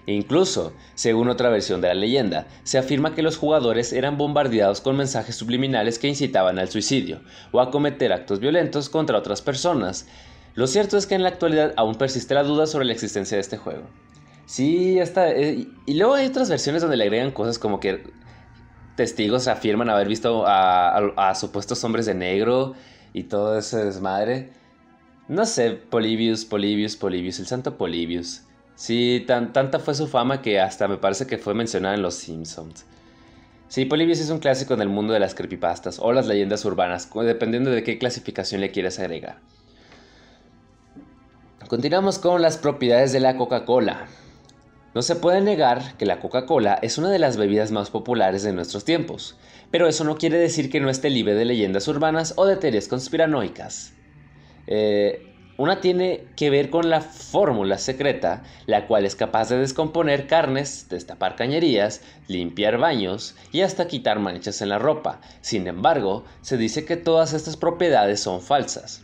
Incluso, 0.06 0.72
según 0.94 1.28
otra 1.28 1.50
versión 1.50 1.80
de 1.80 1.88
la 1.88 1.94
leyenda, 1.94 2.46
se 2.62 2.78
afirma 2.78 3.14
que 3.14 3.22
los 3.22 3.36
jugadores 3.36 3.92
eran 3.92 4.16
bombardeados 4.16 4.80
con 4.80 4.96
mensajes 4.96 5.34
subliminales 5.34 5.98
que 5.98 6.06
incitaban 6.06 6.60
al 6.60 6.68
suicidio 6.68 7.20
o 7.50 7.60
a 7.60 7.72
cometer 7.72 8.12
actos 8.12 8.38
violentos 8.38 8.88
contra 8.88 9.18
otras 9.18 9.42
personas. 9.42 10.06
Lo 10.54 10.68
cierto 10.68 10.96
es 10.96 11.06
que 11.06 11.16
en 11.16 11.24
la 11.24 11.28
actualidad 11.28 11.74
aún 11.76 11.96
persiste 11.96 12.34
la 12.34 12.44
duda 12.44 12.66
sobre 12.66 12.84
la 12.84 12.92
existencia 12.92 13.36
de 13.36 13.40
este 13.40 13.56
juego. 13.56 13.82
Sí, 14.46 14.98
está. 15.00 15.32
Eh, 15.32 15.66
y 15.86 15.94
luego 15.94 16.14
hay 16.14 16.26
otras 16.26 16.48
versiones 16.48 16.82
donde 16.82 16.96
le 16.96 17.04
agregan 17.04 17.32
cosas 17.32 17.58
como 17.58 17.80
que 17.80 18.04
testigos 18.94 19.48
afirman 19.48 19.90
haber 19.90 20.08
visto 20.08 20.44
a 20.46 21.34
supuestos 21.34 21.82
hombres 21.84 22.06
de 22.06 22.14
negro 22.14 22.74
y 23.12 23.24
todo 23.24 23.58
ese 23.58 23.84
desmadre. 23.84 24.52
No 25.28 25.44
sé, 25.44 25.72
Polybius, 25.72 26.44
Polybius, 26.44 26.96
Polybius, 26.96 27.40
el 27.40 27.46
santo 27.46 27.76
Polybius. 27.76 28.45
Sí, 28.76 29.24
tan, 29.26 29.54
tanta 29.54 29.78
fue 29.78 29.94
su 29.94 30.06
fama 30.06 30.42
que 30.42 30.60
hasta 30.60 30.86
me 30.86 30.98
parece 30.98 31.26
que 31.26 31.38
fue 31.38 31.54
mencionada 31.54 31.94
en 31.94 32.02
Los 32.02 32.14
Simpsons. 32.14 32.84
Sí, 33.68 33.86
Polybius 33.86 34.20
es 34.20 34.30
un 34.30 34.38
clásico 34.38 34.74
en 34.74 34.82
el 34.82 34.88
mundo 34.88 35.12
de 35.14 35.18
las 35.18 35.34
creepypastas 35.34 35.98
o 35.98 36.12
las 36.12 36.26
leyendas 36.26 36.64
urbanas, 36.64 37.10
dependiendo 37.24 37.70
de 37.70 37.82
qué 37.82 37.98
clasificación 37.98 38.60
le 38.60 38.70
quieras 38.70 38.98
agregar. 38.98 39.38
Continuamos 41.66 42.20
con 42.20 42.42
las 42.42 42.58
propiedades 42.58 43.12
de 43.12 43.18
la 43.18 43.36
Coca-Cola. 43.36 44.06
No 44.94 45.02
se 45.02 45.16
puede 45.16 45.40
negar 45.40 45.96
que 45.96 46.06
la 46.06 46.20
Coca-Cola 46.20 46.78
es 46.80 46.96
una 46.96 47.10
de 47.10 47.18
las 47.18 47.36
bebidas 47.36 47.72
más 47.72 47.90
populares 47.90 48.42
de 48.44 48.52
nuestros 48.52 48.84
tiempos, 48.84 49.36
pero 49.70 49.88
eso 49.88 50.04
no 50.04 50.16
quiere 50.16 50.38
decir 50.38 50.70
que 50.70 50.80
no 50.80 50.90
esté 50.90 51.10
libre 51.10 51.34
de 51.34 51.44
leyendas 51.44 51.88
urbanas 51.88 52.34
o 52.36 52.46
de 52.46 52.56
teorías 52.56 52.88
conspiranoicas. 52.88 53.94
Eh, 54.68 55.35
una 55.58 55.80
tiene 55.80 56.24
que 56.36 56.50
ver 56.50 56.70
con 56.70 56.90
la 56.90 57.00
fórmula 57.00 57.78
secreta, 57.78 58.42
la 58.66 58.86
cual 58.86 59.06
es 59.06 59.16
capaz 59.16 59.48
de 59.48 59.58
descomponer 59.58 60.26
carnes, 60.26 60.88
destapar 60.88 61.36
cañerías, 61.36 62.02
limpiar 62.28 62.78
baños 62.78 63.34
y 63.52 63.62
hasta 63.62 63.88
quitar 63.88 64.18
manchas 64.18 64.60
en 64.62 64.68
la 64.68 64.78
ropa. 64.78 65.20
Sin 65.40 65.66
embargo, 65.66 66.24
se 66.42 66.56
dice 66.56 66.84
que 66.84 66.96
todas 66.96 67.32
estas 67.32 67.56
propiedades 67.56 68.20
son 68.20 68.42
falsas 68.42 69.02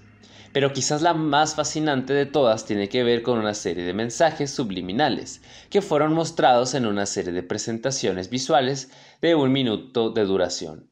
pero 0.53 0.73
quizás 0.73 1.03
la 1.03 1.15
más 1.15 1.55
fascinante 1.55 2.13
de 2.13 2.27
todas 2.27 2.67
tiene 2.67 2.89
que 2.89 3.03
ver 3.03 3.23
con 3.23 3.39
una 3.39 3.55
serie 3.55 3.85
de 3.85 3.95
mensajes 3.95 4.51
subliminales 4.51 5.41
que 5.71 5.83
fueron 5.83 6.13
mostrados 6.13 6.75
en 6.75 6.87
una 6.87 7.07
serie 7.07 7.33
de 7.33 7.43
presentaciones 7.43 8.29
visuales 8.29 8.91
de 9.21 9.35
un 9.35 9.51
minuto 9.51 10.11
de 10.11 10.25
duración. 10.25 10.92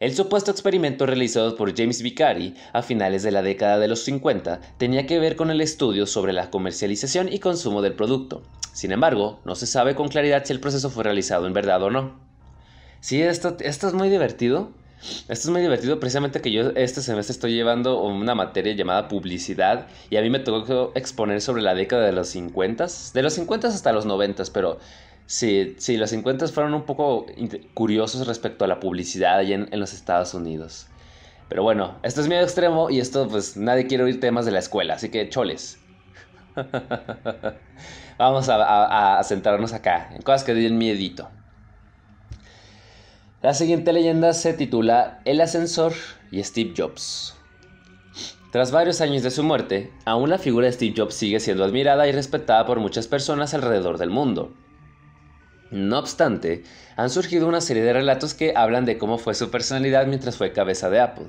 El 0.00 0.14
supuesto 0.14 0.52
experimento 0.52 1.06
realizado 1.06 1.56
por 1.56 1.76
James 1.76 2.02
Vicari 2.02 2.54
a 2.72 2.82
finales 2.82 3.24
de 3.24 3.32
la 3.32 3.42
década 3.42 3.80
de 3.80 3.88
los 3.88 4.04
50 4.04 4.60
tenía 4.78 5.06
que 5.06 5.18
ver 5.18 5.34
con 5.34 5.50
el 5.50 5.60
estudio 5.60 6.06
sobre 6.06 6.32
la 6.32 6.50
comercialización 6.50 7.32
y 7.32 7.40
consumo 7.40 7.82
del 7.82 7.94
producto. 7.94 8.44
Sin 8.72 8.92
embargo, 8.92 9.40
no 9.44 9.56
se 9.56 9.66
sabe 9.66 9.96
con 9.96 10.06
claridad 10.06 10.44
si 10.44 10.52
el 10.52 10.60
proceso 10.60 10.88
fue 10.88 11.02
realizado 11.02 11.48
en 11.48 11.52
verdad 11.52 11.82
o 11.82 11.90
no. 11.90 12.20
Sí, 13.00 13.20
esto, 13.20 13.56
esto 13.58 13.88
es 13.88 13.94
muy 13.94 14.08
divertido 14.08 14.70
esto 15.00 15.48
es 15.48 15.48
muy 15.48 15.60
divertido, 15.60 16.00
precisamente 16.00 16.40
que 16.40 16.50
yo 16.50 16.70
este 16.74 17.02
semestre 17.02 17.32
estoy 17.32 17.52
llevando 17.52 18.02
una 18.02 18.34
materia 18.34 18.74
llamada 18.74 19.06
publicidad 19.06 19.86
y 20.10 20.16
a 20.16 20.22
mí 20.22 20.28
me 20.28 20.40
tocó 20.40 20.90
exponer 20.96 21.40
sobre 21.40 21.62
la 21.62 21.74
década 21.74 22.04
de 22.04 22.12
los 22.12 22.28
50, 22.30 22.86
de 23.14 23.22
los 23.22 23.32
50 23.34 23.68
hasta 23.68 23.92
los 23.92 24.06
90, 24.06 24.42
pero 24.52 24.78
sí, 25.28 25.96
los 25.96 26.10
50 26.10 26.48
fueron 26.48 26.74
un 26.74 26.84
poco 26.84 27.26
curiosos 27.74 28.26
respecto 28.26 28.64
a 28.64 28.68
la 28.68 28.80
publicidad 28.80 29.38
allá 29.38 29.54
en, 29.70 29.80
los 29.80 29.92
Estados 29.92 30.32
Unidos. 30.34 30.86
Pero 31.48 31.62
bueno, 31.62 31.98
esto 32.02 32.20
es 32.20 32.28
miedo 32.28 32.42
extremo 32.42 32.90
y 32.90 32.98
esto 32.98 33.28
pues 33.28 33.56
nadie 33.56 33.86
quiere 33.86 34.04
oír 34.04 34.20
temas 34.20 34.46
de 34.46 34.52
la 34.52 34.58
escuela, 34.58 34.94
así 34.94 35.10
que 35.10 35.28
choles. 35.28 35.78
Vamos 38.18 38.48
a, 38.48 39.18
a 39.18 39.22
centrarnos 39.24 39.72
acá, 39.72 40.10
en 40.14 40.22
cosas 40.22 40.44
que 40.44 40.54
den 40.54 40.78
miedito. 40.78 41.28
La 43.42 43.54
siguiente 43.54 43.92
leyenda 43.92 44.32
se 44.32 44.54
titula 44.54 45.20
El 45.24 45.40
ascensor 45.40 45.92
y 46.32 46.42
Steve 46.42 46.74
Jobs. 46.76 47.36
Tras 48.50 48.72
varios 48.72 49.02
años 49.02 49.22
de 49.22 49.30
su 49.30 49.42
muerte, 49.42 49.92
aún 50.06 50.30
la 50.30 50.38
figura 50.38 50.66
de 50.66 50.72
Steve 50.72 50.94
Jobs 50.96 51.14
sigue 51.14 51.38
siendo 51.38 51.64
admirada 51.64 52.08
y 52.08 52.12
respetada 52.12 52.64
por 52.64 52.80
muchas 52.80 53.06
personas 53.06 53.52
alrededor 53.52 53.98
del 53.98 54.10
mundo. 54.10 54.54
No 55.70 55.98
obstante, 55.98 56.64
han 56.96 57.10
surgido 57.10 57.46
una 57.46 57.60
serie 57.60 57.82
de 57.82 57.92
relatos 57.92 58.34
que 58.34 58.54
hablan 58.56 58.84
de 58.84 58.98
cómo 58.98 59.18
fue 59.18 59.34
su 59.34 59.50
personalidad 59.50 60.06
mientras 60.06 60.36
fue 60.36 60.52
cabeza 60.52 60.90
de 60.90 61.00
Apple. 61.00 61.26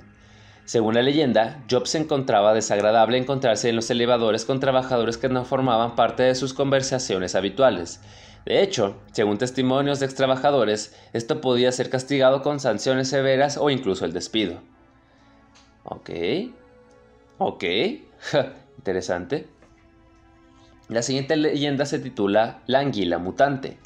Según 0.66 0.94
la 0.94 1.02
leyenda, 1.02 1.64
Jobs 1.70 1.90
se 1.90 1.98
encontraba 1.98 2.54
desagradable 2.54 3.18
encontrarse 3.18 3.70
en 3.70 3.76
los 3.76 3.90
elevadores 3.90 4.46
con 4.46 4.60
trabajadores 4.60 5.18
que 5.18 5.30
no 5.30 5.46
formaban 5.46 5.96
parte 5.96 6.24
de 6.24 6.36
sus 6.36 6.54
conversaciones 6.54 7.36
habituales, 7.36 8.02
de 8.46 8.64
hecho, 8.64 8.96
según 9.12 9.38
testimonios 9.38 10.00
de 10.00 10.06
ex 10.06 10.16
trabajadores, 10.16 10.96
esto 11.14 11.42
podía 11.42 11.72
ser 11.72 11.90
castigado 11.90 12.42
con 12.42 12.60
sanciones 12.60 13.10
severas 13.10 13.58
o 13.58 13.70
incluso 13.70 14.06
el 14.06 14.14
despido. 14.14 14.62
Ok. 15.84 16.10
Ok. 17.38 17.64
Interesante. 18.78 19.48
La 20.88 21.04
siguiente 21.04 21.36
leyenda 21.36 21.86
se 21.86 22.00
titula 22.00 22.62
La 22.66 22.80
anguila 22.80 23.20
mutante. 23.20 23.78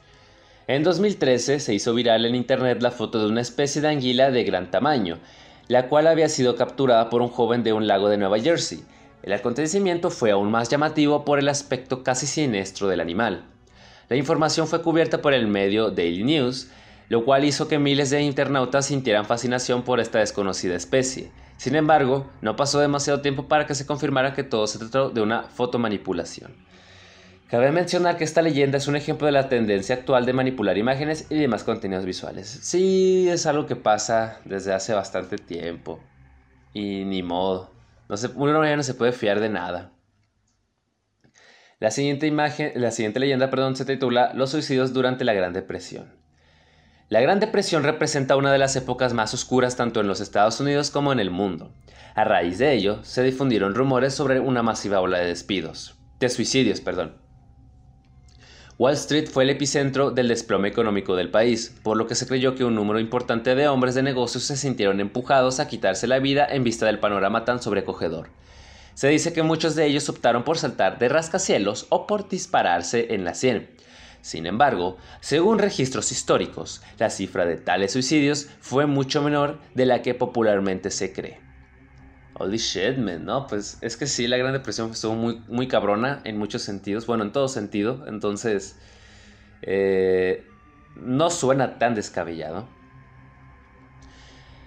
En 0.65 0.83
2013 0.83 1.59
se 1.59 1.73
hizo 1.73 1.93
viral 1.93 2.25
en 2.25 2.35
internet 2.35 2.81
la 2.81 2.91
foto 2.91 3.19
de 3.19 3.27
una 3.27 3.41
especie 3.41 3.81
de 3.81 3.89
anguila 3.89 4.31
de 4.31 4.45
gran 4.45 4.71
tamaño, 4.71 5.19
la 5.67 5.89
cual 5.89 6.07
había 6.07 6.29
sido 6.29 6.55
capturada 6.55 7.09
por 7.09 7.21
un 7.21 7.27
joven 7.27 7.63
de 7.63 7.73
un 7.73 7.85
lago 7.85 8.07
de 8.07 8.15
Nueva 8.15 8.39
Jersey. 8.39 8.81
El 9.23 9.33
acontecimiento 9.33 10.09
fue 10.09 10.31
aún 10.31 10.49
más 10.49 10.69
llamativo 10.69 11.25
por 11.25 11.37
el 11.37 11.49
aspecto 11.49 12.01
casi 12.01 12.27
siniestro 12.27 12.87
del 12.87 13.01
animal. 13.01 13.43
La 14.07 14.15
información 14.15 14.65
fue 14.65 14.81
cubierta 14.81 15.21
por 15.21 15.33
el 15.33 15.47
medio 15.47 15.91
Daily 15.91 16.23
News, 16.23 16.69
lo 17.09 17.25
cual 17.25 17.43
hizo 17.43 17.67
que 17.67 17.77
miles 17.77 18.09
de 18.09 18.21
internautas 18.21 18.85
sintieran 18.85 19.25
fascinación 19.25 19.83
por 19.83 19.99
esta 19.99 20.19
desconocida 20.19 20.75
especie. 20.75 21.29
Sin 21.57 21.75
embargo, 21.75 22.25
no 22.41 22.55
pasó 22.55 22.79
demasiado 22.79 23.19
tiempo 23.19 23.49
para 23.49 23.65
que 23.65 23.75
se 23.75 23.85
confirmara 23.85 24.33
que 24.33 24.43
todo 24.43 24.65
se 24.67 24.79
trató 24.79 25.09
de 25.09 25.19
una 25.19 25.43
fotomanipulación. 25.43 26.55
Cabe 27.53 27.71
mencionar 27.71 28.17
que 28.17 28.23
esta 28.23 28.41
leyenda 28.41 28.79
es 28.79 28.87
un 28.87 28.95
ejemplo 28.95 29.27
de 29.27 29.31
la 29.31 29.47
tendencia 29.47 29.93
actual 29.93 30.25
de 30.25 30.33
manipular 30.33 30.75
imágenes 30.75 31.27
y 31.29 31.35
demás 31.35 31.63
contenidos 31.63 32.03
visuales. 32.03 32.47
Sí, 32.47 33.29
es 33.29 33.45
algo 33.45 33.67
que 33.67 33.75
pasa 33.75 34.39
desde 34.43 34.73
hace 34.73 34.95
bastante 34.95 35.37
tiempo. 35.37 35.99
Y 36.73 37.05
ni 37.05 37.21
modo. 37.21 37.69
No 38.09 38.17
se, 38.17 38.29
uno 38.29 38.65
ya 38.65 38.75
no 38.75 38.81
se 38.81 38.95
puede 38.95 39.11
fiar 39.11 39.39
de 39.39 39.49
nada. 39.49 39.91
La 41.79 41.91
siguiente 41.91 42.25
imagen, 42.25 42.71
la 42.73 42.89
siguiente 42.89 43.19
leyenda, 43.19 43.51
perdón, 43.51 43.75
se 43.75 43.85
titula 43.85 44.33
Los 44.33 44.49
suicidios 44.49 44.91
durante 44.91 45.23
la 45.23 45.33
Gran 45.33 45.53
Depresión. 45.53 46.11
La 47.07 47.21
Gran 47.21 47.39
Depresión 47.39 47.83
representa 47.83 48.35
una 48.35 48.51
de 48.51 48.57
las 48.57 48.75
épocas 48.75 49.13
más 49.13 49.31
oscuras 49.35 49.75
tanto 49.75 49.99
en 49.99 50.07
los 50.07 50.21
Estados 50.21 50.59
Unidos 50.59 50.89
como 50.89 51.13
en 51.13 51.19
el 51.19 51.29
mundo. 51.29 51.71
A 52.15 52.23
raíz 52.23 52.57
de 52.57 52.73
ello, 52.73 53.03
se 53.03 53.21
difundieron 53.21 53.75
rumores 53.75 54.15
sobre 54.15 54.39
una 54.39 54.63
masiva 54.63 55.01
ola 55.01 55.19
de 55.19 55.27
despidos, 55.27 55.99
de 56.19 56.29
suicidios, 56.29 56.81
perdón. 56.81 57.21
Wall 58.79 58.93
Street 58.93 59.29
fue 59.31 59.43
el 59.43 59.51
epicentro 59.51 60.09
del 60.09 60.27
desplome 60.27 60.67
económico 60.67 61.15
del 61.15 61.29
país, 61.29 61.75
por 61.83 61.95
lo 61.95 62.07
que 62.07 62.15
se 62.15 62.25
creyó 62.25 62.55
que 62.55 62.63
un 62.63 62.73
número 62.73 62.99
importante 62.99 63.53
de 63.53 63.67
hombres 63.67 63.93
de 63.93 64.01
negocios 64.01 64.45
se 64.45 64.57
sintieron 64.57 64.99
empujados 64.99 65.59
a 65.59 65.67
quitarse 65.67 66.07
la 66.07 66.17
vida 66.17 66.47
en 66.49 66.63
vista 66.63 66.87
del 66.87 66.97
panorama 66.97 67.45
tan 67.45 67.61
sobrecogedor. 67.61 68.29
Se 68.95 69.09
dice 69.09 69.31
que 69.31 69.43
muchos 69.43 69.75
de 69.75 69.85
ellos 69.85 70.09
optaron 70.09 70.43
por 70.43 70.57
saltar 70.57 70.97
de 70.97 71.07
rascacielos 71.07 71.85
o 71.89 72.07
por 72.07 72.27
dispararse 72.27 73.13
en 73.13 73.25
la 73.25 73.35
sien. 73.35 73.69
Sin 74.21 74.47
embargo, 74.47 74.97
según 75.21 75.59
registros 75.59 76.11
históricos, 76.11 76.81
la 76.97 77.11
cifra 77.11 77.45
de 77.45 77.57
tales 77.57 77.91
suicidios 77.91 78.47
fue 78.59 78.87
mucho 78.87 79.21
menor 79.21 79.59
de 79.75 79.85
la 79.85 80.01
que 80.01 80.15
popularmente 80.15 80.89
se 80.89 81.13
cree. 81.13 81.52
Holy 82.43 82.57
shit, 82.57 82.97
man, 82.97 83.23
¿no? 83.23 83.47
Pues 83.47 83.77
es 83.79 83.95
que 83.95 84.05
sí, 84.05 84.27
la 84.27 84.37
Gran 84.37 84.51
Depresión 84.51 84.91
estuvo 84.91 85.15
muy, 85.15 85.41
muy 85.47 85.67
cabrona 85.67 86.19
en 86.25 86.37
muchos 86.37 86.61
sentidos, 86.61 87.05
bueno, 87.05 87.23
en 87.23 87.31
todo 87.31 87.47
sentido, 87.47 88.03
entonces 88.07 88.75
eh, 89.61 90.45
no 90.95 91.29
suena 91.29 91.79
tan 91.79 91.95
descabellado. 91.95 92.67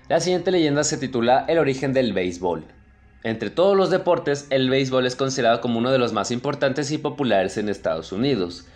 La 0.08 0.20
siguiente 0.20 0.50
leyenda 0.50 0.84
se 0.84 0.96
titula 0.96 1.44
El 1.48 1.58
origen 1.58 1.92
del 1.92 2.14
béisbol. 2.14 2.64
Entre 3.24 3.50
todos 3.50 3.76
los 3.76 3.90
deportes, 3.90 4.46
el 4.50 4.70
béisbol 4.70 5.04
es 5.04 5.16
considerado 5.16 5.60
como 5.60 5.78
uno 5.78 5.90
de 5.90 5.98
los 5.98 6.12
más 6.12 6.30
importantes 6.30 6.90
y 6.92 6.98
populares 6.98 7.58
en 7.58 7.68
Estados 7.68 8.12
Unidos. 8.12 8.66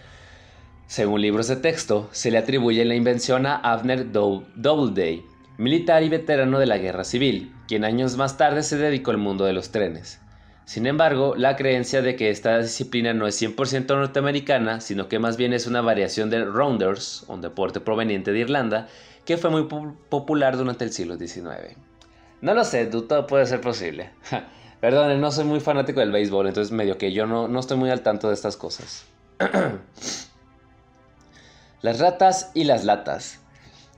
Según 0.88 1.22
libros 1.22 1.46
de 1.46 1.56
texto, 1.56 2.08
se 2.12 2.30
le 2.30 2.38
atribuye 2.38 2.84
la 2.84 2.96
invención 2.96 3.46
a 3.46 3.54
Abner 3.56 4.10
Doubleday, 4.10 5.24
militar 5.60 6.02
y 6.02 6.08
veterano 6.08 6.58
de 6.58 6.64
la 6.64 6.78
Guerra 6.78 7.04
Civil, 7.04 7.54
quien 7.68 7.84
años 7.84 8.16
más 8.16 8.38
tarde 8.38 8.62
se 8.62 8.78
dedicó 8.78 9.10
al 9.10 9.18
mundo 9.18 9.44
de 9.44 9.52
los 9.52 9.70
trenes. 9.70 10.18
Sin 10.64 10.86
embargo, 10.86 11.34
la 11.36 11.56
creencia 11.56 12.00
de 12.00 12.16
que 12.16 12.30
esta 12.30 12.58
disciplina 12.60 13.12
no 13.12 13.26
es 13.26 13.40
100% 13.42 13.86
norteamericana, 13.88 14.80
sino 14.80 15.06
que 15.06 15.18
más 15.18 15.36
bien 15.36 15.52
es 15.52 15.66
una 15.66 15.82
variación 15.82 16.30
del 16.30 16.50
rounders, 16.50 17.26
un 17.28 17.42
deporte 17.42 17.78
proveniente 17.78 18.32
de 18.32 18.38
Irlanda, 18.38 18.88
que 19.26 19.36
fue 19.36 19.50
muy 19.50 19.68
popular 20.08 20.56
durante 20.56 20.84
el 20.84 20.92
siglo 20.92 21.18
XIX. 21.18 21.76
No 22.40 22.54
lo 22.54 22.64
sé, 22.64 22.86
todo 22.86 23.26
puede 23.26 23.44
ser 23.44 23.60
posible. 23.60 24.12
Perdón, 24.80 25.20
no 25.20 25.30
soy 25.30 25.44
muy 25.44 25.60
fanático 25.60 26.00
del 26.00 26.10
béisbol, 26.10 26.46
entonces 26.46 26.72
medio 26.72 26.96
que 26.96 27.12
yo 27.12 27.26
no, 27.26 27.48
no 27.48 27.60
estoy 27.60 27.76
muy 27.76 27.90
al 27.90 28.00
tanto 28.00 28.28
de 28.28 28.34
estas 28.34 28.56
cosas. 28.56 29.04
las 31.82 31.98
ratas 31.98 32.50
y 32.54 32.64
las 32.64 32.86
latas. 32.86 33.39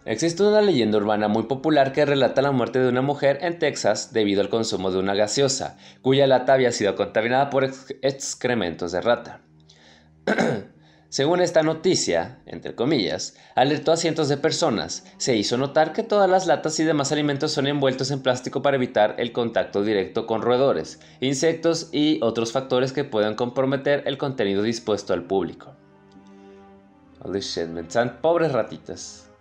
Existe 0.04 0.42
una 0.42 0.61
leyenda 0.61 0.99
urbana 0.99 1.28
muy 1.28 1.44
popular 1.44 1.92
que 1.92 2.04
relata 2.04 2.42
la 2.42 2.50
muerte 2.50 2.80
de 2.80 2.88
una 2.88 3.02
mujer 3.02 3.38
en 3.42 3.61
Texas 3.61 4.12
debido 4.12 4.40
al 4.40 4.49
consumo 4.49 4.90
de 4.90 4.99
una 4.99 5.14
gaseosa, 5.14 5.78
cuya 6.00 6.26
lata 6.26 6.54
había 6.54 6.73
sido 6.73 6.97
contaminada 6.97 7.50
por 7.50 7.62
excrementos 7.64 8.90
de 8.90 9.00
rata. 9.00 9.42
Según 11.09 11.40
esta 11.40 11.62
noticia, 11.62 12.40
entre 12.46 12.74
comillas, 12.74 13.37
alertó 13.55 13.92
a 13.92 13.96
cientos 13.96 14.29
de 14.29 14.38
personas. 14.38 15.05
Se 15.18 15.37
hizo 15.37 15.57
notar 15.57 15.92
que 15.92 16.03
todas 16.03 16.29
las 16.29 16.48
latas 16.48 16.81
y 16.81 16.85
demás 16.85 17.12
alimentos 17.12 17.53
son 17.53 17.68
envueltos 17.68 18.11
en 18.11 18.22
plástico 18.22 18.61
para 18.61 18.79
evitar 18.79 19.14
el 19.18 19.31
contacto 19.31 19.85
directo 19.85 20.27
con 20.27 20.42
roedores, 20.42 21.00
insectos 21.20 21.90
y 21.92 22.18
otros 22.22 22.50
factores 22.50 22.92
que 22.92 23.05
puedan 23.05 23.37
comprometer 23.37 24.03
el 24.07 24.18
contenido 24.18 24.62
dispuesto 24.62 25.12
al 25.12 25.24
público. 25.24 25.77
Holy 27.20 27.40
shit, 27.40 27.68
pobres 28.20 28.50
ratitas 28.50 29.32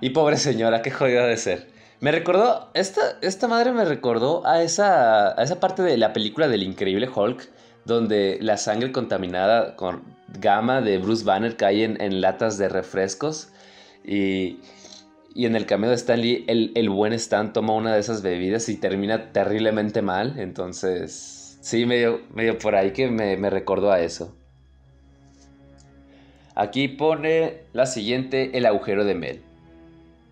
y 0.00 0.10
pobre 0.10 0.36
señora, 0.36 0.82
qué 0.82 0.90
jodida 0.90 1.26
de 1.26 1.36
ser. 1.36 1.68
Me 2.00 2.12
recordó, 2.12 2.70
esta, 2.74 3.18
esta 3.22 3.48
madre 3.48 3.72
me 3.72 3.84
recordó 3.84 4.46
a 4.46 4.62
esa, 4.62 5.38
a 5.38 5.42
esa 5.42 5.58
parte 5.58 5.82
de 5.82 5.96
la 5.96 6.12
película 6.12 6.46
del 6.46 6.62
increíble 6.62 7.08
Hulk, 7.12 7.48
donde 7.84 8.38
la 8.40 8.56
sangre 8.56 8.92
contaminada 8.92 9.74
con 9.74 10.04
gama 10.40 10.80
de 10.80 10.98
Bruce 10.98 11.24
Banner 11.24 11.56
cae 11.56 11.82
en, 11.84 12.20
latas 12.20 12.56
de 12.56 12.68
refrescos. 12.68 13.50
Y, 14.04 14.60
y, 15.34 15.46
en 15.46 15.56
el 15.56 15.66
cameo 15.66 15.90
de 15.90 15.96
Stanley, 15.96 16.44
el, 16.46 16.72
el, 16.76 16.88
buen 16.88 17.12
Stan 17.14 17.52
toma 17.52 17.74
una 17.74 17.94
de 17.94 18.00
esas 18.00 18.22
bebidas 18.22 18.68
y 18.68 18.76
termina 18.76 19.32
terriblemente 19.32 20.00
mal. 20.00 20.38
Entonces, 20.38 21.58
sí, 21.60 21.84
medio, 21.84 22.20
medio 22.32 22.58
por 22.58 22.76
ahí 22.76 22.92
que 22.92 23.08
me, 23.08 23.36
me 23.36 23.50
recordó 23.50 23.90
a 23.90 24.00
eso. 24.00 24.36
Aquí 26.54 26.88
pone 26.88 27.62
la 27.72 27.86
siguiente, 27.86 28.56
el 28.56 28.66
agujero 28.66 29.04
de 29.04 29.14
Mel. 29.14 29.47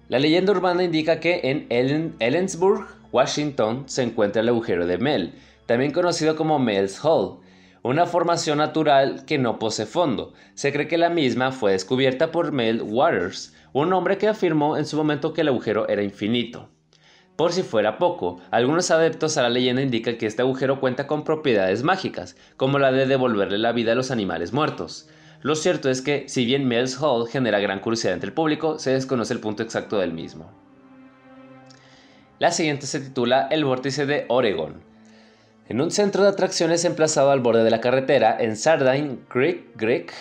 La 0.09 0.21
leyenda 0.21 0.53
urbana 0.53 0.85
indica 0.85 1.19
que 1.19 1.41
en 1.43 1.67
Ellensburg, 2.21 2.87
Washington, 3.11 3.89
se 3.89 4.05
encuentra 4.05 4.41
el 4.41 4.49
agujero 4.49 4.87
de 4.87 4.99
Mel, 4.99 5.35
también 5.67 5.91
conocido 5.91 6.37
como 6.37 6.61
Mel's 6.61 7.05
Hole, 7.05 7.41
una 7.83 8.07
formación 8.07 8.59
natural 8.59 9.25
que 9.27 9.37
no 9.39 9.59
posee 9.59 9.85
fondo. 9.85 10.33
Se 10.55 10.73
cree 10.73 10.87
que 10.87 10.97
la 10.97 11.11
misma 11.11 11.51
fue 11.51 11.73
descubierta 11.73 12.31
por 12.31 12.53
Mel 12.53 12.83
Waters, 12.83 13.53
un 13.73 13.93
hombre 13.93 14.17
que 14.17 14.29
afirmó 14.29 14.77
en 14.77 14.87
su 14.87 14.97
momento 14.97 15.33
que 15.33 15.41
el 15.41 15.49
agujero 15.49 15.89
era 15.89 16.05
infinito. 16.05 16.69
Por 17.35 17.53
si 17.53 17.65
fuera 17.65 17.99
poco, 17.99 18.39
algunos 18.53 18.93
adeptos 18.93 19.37
a 19.37 19.43
la 19.43 19.51
leyenda 19.51 19.83
indican 19.83 20.19
que 20.19 20.27
este 20.27 20.43
agujero 20.43 20.79
cuenta 20.79 21.09
con 21.09 21.25
propiedades 21.25 21.83
mágicas, 21.83 22.37
como 22.57 22.79
la 22.79 22.93
de 22.93 23.07
devolverle 23.07 23.59
la 23.59 23.73
vida 23.73 23.91
a 23.91 23.97
los 23.97 24.13
animales 24.13 24.53
muertos. 24.53 25.09
Lo 25.43 25.55
cierto 25.55 25.91
es 25.91 26.03
que, 26.03 26.29
si 26.29 26.45
bien 26.45 26.67
Mills 26.67 27.01
Hall 27.01 27.29
genera 27.29 27.61
gran 27.61 27.81
curiosidad 27.81 28.15
entre 28.15 28.29
el 28.29 28.35
público, 28.35 28.79
se 28.79 28.93
desconoce 28.93 29.33
el 29.33 29.41
punto 29.41 29.63
exacto 29.63 29.99
del 29.99 30.13
mismo. 30.13 30.51
La 32.39 32.51
siguiente 32.51 32.87
se 32.87 33.01
titula 33.01 33.49
El 33.51 33.65
vórtice 33.65 34.07
de 34.07 34.27
Oregon. 34.29 34.83
En 35.69 35.81
un 35.81 35.91
centro 35.91 36.23
de 36.23 36.29
atracciones 36.29 36.85
emplazado 36.85 37.31
al 37.31 37.41
borde 37.41 37.65
de 37.65 37.71
la 37.71 37.81
carretera 37.81 38.37
en 38.39 38.57
Sardine 38.57 39.19
Creek, 39.29 39.77
Creek 39.77 40.13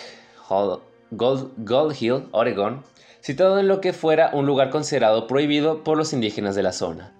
Gold, 1.10 1.96
Hill, 2.00 2.28
Oregon, 2.32 2.82
situado 3.20 3.58
en 3.58 3.68
lo 3.68 3.80
que 3.80 3.92
fuera 3.92 4.30
un 4.32 4.46
lugar 4.46 4.70
considerado 4.70 5.26
prohibido 5.26 5.84
por 5.84 5.96
los 5.96 6.12
indígenas 6.12 6.54
de 6.54 6.62
la 6.62 6.72
zona. 6.72 7.12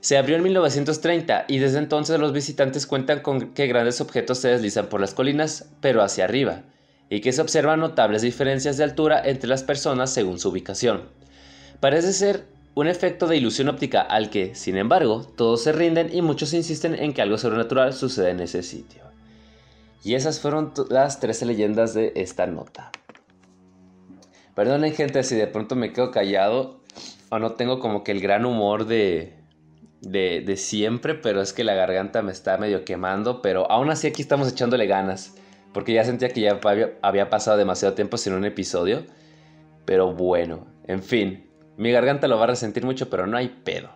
Se 0.00 0.16
abrió 0.16 0.36
en 0.36 0.42
1930 0.42 1.44
y 1.46 1.58
desde 1.58 1.78
entonces 1.78 2.18
los 2.18 2.32
visitantes 2.32 2.86
cuentan 2.86 3.20
con 3.20 3.52
que 3.52 3.66
grandes 3.66 4.00
objetos 4.00 4.38
se 4.38 4.48
deslizan 4.48 4.86
por 4.86 5.00
las 5.00 5.14
colinas, 5.14 5.70
pero 5.80 6.02
hacia 6.02 6.24
arriba, 6.24 6.62
y 7.10 7.20
que 7.20 7.32
se 7.32 7.42
observan 7.42 7.80
notables 7.80 8.22
diferencias 8.22 8.76
de 8.76 8.84
altura 8.84 9.20
entre 9.22 9.48
las 9.48 9.64
personas 9.64 10.14
según 10.14 10.38
su 10.38 10.48
ubicación. 10.48 11.08
Parece 11.80 12.12
ser 12.12 12.46
un 12.74 12.86
efecto 12.86 13.26
de 13.26 13.36
ilusión 13.36 13.68
óptica 13.68 14.00
al 14.00 14.30
que, 14.30 14.54
sin 14.54 14.76
embargo, 14.76 15.24
todos 15.36 15.64
se 15.64 15.72
rinden 15.72 16.08
y 16.14 16.22
muchos 16.22 16.54
insisten 16.54 16.94
en 16.94 17.12
que 17.12 17.20
algo 17.20 17.36
sobrenatural 17.36 17.92
sucede 17.92 18.30
en 18.30 18.40
ese 18.40 18.62
sitio. 18.62 19.02
Y 20.04 20.14
esas 20.14 20.38
fueron 20.38 20.72
las 20.88 21.18
13 21.18 21.46
leyendas 21.46 21.94
de 21.94 22.12
esta 22.14 22.46
nota. 22.46 22.92
Perdonen 24.54 24.94
gente 24.94 25.24
si 25.24 25.34
de 25.34 25.48
pronto 25.48 25.74
me 25.74 25.92
quedo 25.92 26.12
callado 26.12 26.80
o 27.28 27.38
no 27.40 27.52
tengo 27.52 27.80
como 27.80 28.04
que 28.04 28.12
el 28.12 28.20
gran 28.20 28.46
humor 28.46 28.86
de, 28.86 29.34
de, 30.00 30.42
de 30.46 30.56
siempre, 30.56 31.14
pero 31.14 31.42
es 31.42 31.52
que 31.52 31.64
la 31.64 31.74
garganta 31.74 32.22
me 32.22 32.30
está 32.30 32.56
medio 32.56 32.84
quemando, 32.84 33.42
pero 33.42 33.68
aún 33.70 33.90
así 33.90 34.06
aquí 34.06 34.22
estamos 34.22 34.48
echándole 34.48 34.86
ganas 34.86 35.34
porque 35.72 35.92
ya 35.92 36.04
sentía 36.04 36.28
que 36.30 36.40
ya 36.40 36.60
había 37.02 37.30
pasado 37.30 37.56
demasiado 37.56 37.94
tiempo 37.94 38.16
sin 38.16 38.32
un 38.32 38.44
episodio. 38.44 39.04
Pero 39.84 40.12
bueno, 40.12 40.66
en 40.86 41.02
fin, 41.02 41.50
mi 41.76 41.92
garganta 41.92 42.28
lo 42.28 42.36
va 42.36 42.44
a 42.44 42.48
resentir 42.48 42.84
mucho, 42.84 43.10
pero 43.10 43.26
no 43.26 43.36
hay 43.36 43.48
pedo. 43.48 43.90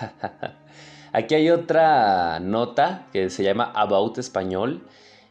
Aquí 1.12 1.34
hay 1.34 1.50
otra 1.50 2.40
nota 2.40 3.06
que 3.12 3.28
se 3.30 3.44
llama 3.44 3.70
About 3.74 4.18
Español 4.18 4.82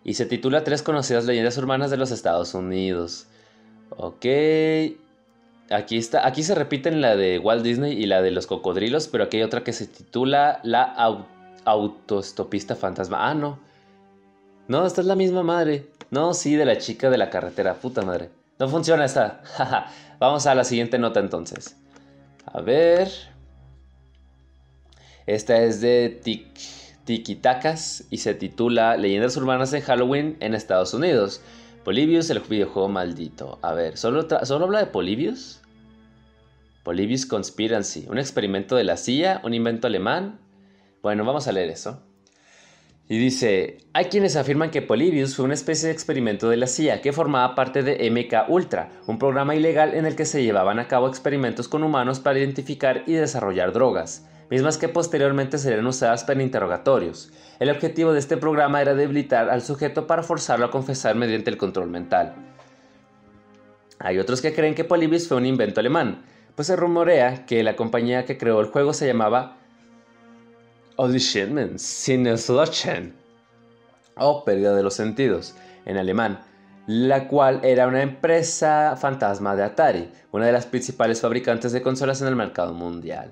y 0.04 0.14
se 0.14 0.26
titula 0.26 0.64
Tres 0.64 0.84
conocidas 0.84 1.26
leyendas 1.26 1.58
urbanas 1.58 1.90
de 1.90 1.98
los 1.98 2.12
Estados 2.12 2.54
Unidos. 2.54 3.28
Ok. 3.90 4.26
Aquí, 5.72 5.98
está, 5.98 6.28
aquí 6.28 6.44
se 6.44 6.54
repiten 6.54 7.02
la 7.02 7.16
de 7.16 7.40
Walt 7.40 7.64
Disney 7.64 7.94
y 7.94 8.06
la 8.06 8.22
de 8.22 8.32
los 8.32 8.46
cocodrilos, 8.46 9.08
pero 9.08 9.24
aquí 9.24 9.38
hay 9.38 9.44
otra 9.44 9.64
que 9.64 9.74
se 9.74 9.88
titula 9.88 10.60
La 10.64 10.84
Autostopista 11.66 12.76
Fantasma. 12.76 13.30
Ah, 13.30 13.34
no. 13.34 13.71
No, 14.68 14.86
esta 14.86 15.02
es 15.02 15.08
la 15.08 15.16
misma 15.16 15.44
madre. 15.44 15.88
No, 16.10 16.34
sí, 16.34 16.56
de 16.56 16.66
la 16.66 16.78
chica 16.78 17.10
de 17.10 17.18
la 17.18 17.30
carretera. 17.30 17.76
Puta 17.76 18.02
madre. 18.04 18.30
No 18.60 18.70
funciona 18.70 19.06
esta. 19.06 19.42
Vamos 20.20 20.46
a 20.46 20.56
la 20.56 20.64
siguiente 20.64 21.00
nota 21.00 21.20
entonces. 21.20 21.78
A 22.46 22.62
ver. 22.62 23.10
Esta 25.26 25.62
es 25.62 25.82
de 25.82 26.22
Tikitakas 27.06 28.06
y 28.10 28.18
se 28.18 28.34
titula 28.34 28.98
Leyendas 28.98 29.38
urbanas 29.38 29.72
de 29.72 29.82
Halloween 29.82 30.38
en 30.40 30.54
Estados 30.54 30.94
Unidos. 30.94 31.42
Polybius, 31.84 32.30
el 32.30 32.40
videojuego 32.40 32.90
maldito. 32.90 33.60
A 33.62 33.74
ver, 33.74 33.98
¿solo, 33.98 34.28
¿solo 34.44 34.66
habla 34.66 34.80
de 34.80 34.86
Polybius? 34.88 35.62
Polybius 36.84 37.26
Conspiracy, 37.26 38.08
un 38.10 38.18
experimento 38.18 38.76
de 38.76 38.84
la 38.84 38.98
CIA, 38.98 39.42
un 39.44 39.54
invento 39.54 39.88
alemán. 39.88 40.40
Bueno, 41.02 41.26
vamos 41.26 41.48
a 41.48 41.52
leer 41.52 41.70
eso. 41.70 42.04
Y 43.12 43.18
dice, 43.18 43.80
hay 43.92 44.06
quienes 44.06 44.38
afirman 44.38 44.72
que 44.72 44.82
Polybius 44.82 45.36
fue 45.36 45.44
una 45.44 45.54
especie 45.54 45.88
de 45.88 45.94
experimento 45.94 46.48
de 46.48 46.56
la 46.56 46.66
CIA 46.66 47.02
que 47.02 47.12
formaba 47.12 47.56
parte 47.56 47.84
de 47.84 48.10
MK 48.10 48.50
Ultra, 48.50 48.90
un 49.06 49.20
programa 49.20 49.54
ilegal 49.54 49.96
en 49.96 50.06
el 50.06 50.16
que 50.16 50.24
se 50.24 50.44
llevaban 50.44 50.80
a 50.80 50.88
cabo 50.88 51.10
experimentos 51.10 51.68
con 51.68 51.84
humanos 51.84 52.22
para 52.22 52.40
identificar 52.40 53.04
y 53.08 53.12
desarrollar 53.12 53.74
drogas, 53.74 54.26
mismas 54.50 54.78
que 54.78 54.88
posteriormente 54.88 55.58
serían 55.58 55.88
usadas 55.88 56.24
para 56.24 56.42
interrogatorios. 56.42 57.34
El 57.60 57.70
objetivo 57.70 58.14
de 58.14 58.20
este 58.20 58.38
programa 58.38 58.82
era 58.82 58.96
debilitar 58.96 59.50
al 59.50 59.62
sujeto 59.62 60.08
para 60.08 60.24
forzarlo 60.24 60.68
a 60.68 60.72
confesar 60.72 61.18
mediante 61.18 61.50
el 61.50 61.58
control 61.58 61.90
mental. 61.90 62.34
Hay 64.00 64.20
otros 64.20 64.42
que 64.42 64.54
creen 64.54 64.74
que 64.74 64.86
Polybius 64.86 65.28
fue 65.28 65.36
un 65.36 65.46
invento 65.46 65.82
alemán, 65.82 66.24
pues 66.56 66.70
se 66.70 66.78
rumorea 66.78 67.46
que 67.46 67.62
la 67.62 67.76
compañía 67.76 68.24
que 68.24 68.38
creó 68.38 68.62
el 68.62 68.68
juego 68.68 68.94
se 68.94 69.06
llamaba 69.06 69.58
Auditionen, 71.02 71.80
Sinneslöschen 71.80 73.14
o 74.18 74.46
pérdida 74.46 74.76
de 74.76 74.84
los 74.84 74.94
sentidos 74.94 75.56
en 75.86 75.98
alemán, 75.98 76.40
la 76.86 77.28
cual 77.28 77.60
era 77.64 77.88
una 77.88 78.04
empresa 78.04 78.96
fantasma 78.96 79.56
de 79.56 79.64
Atari, 79.64 80.12
una 80.32 80.46
de 80.46 80.52
las 80.52 80.68
principales 80.68 81.20
fabricantes 81.20 81.72
de 81.72 81.82
consolas 81.82 82.22
en 82.22 82.28
el 82.28 82.36
mercado 82.36 82.76
mundial. 82.76 83.32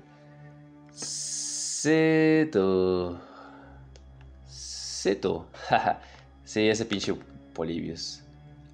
Seto. 1.80 3.20
Seto. 4.48 5.46
sí, 6.44 6.68
ese 6.68 6.84
pinche 6.86 7.14
Polibius. 7.54 8.22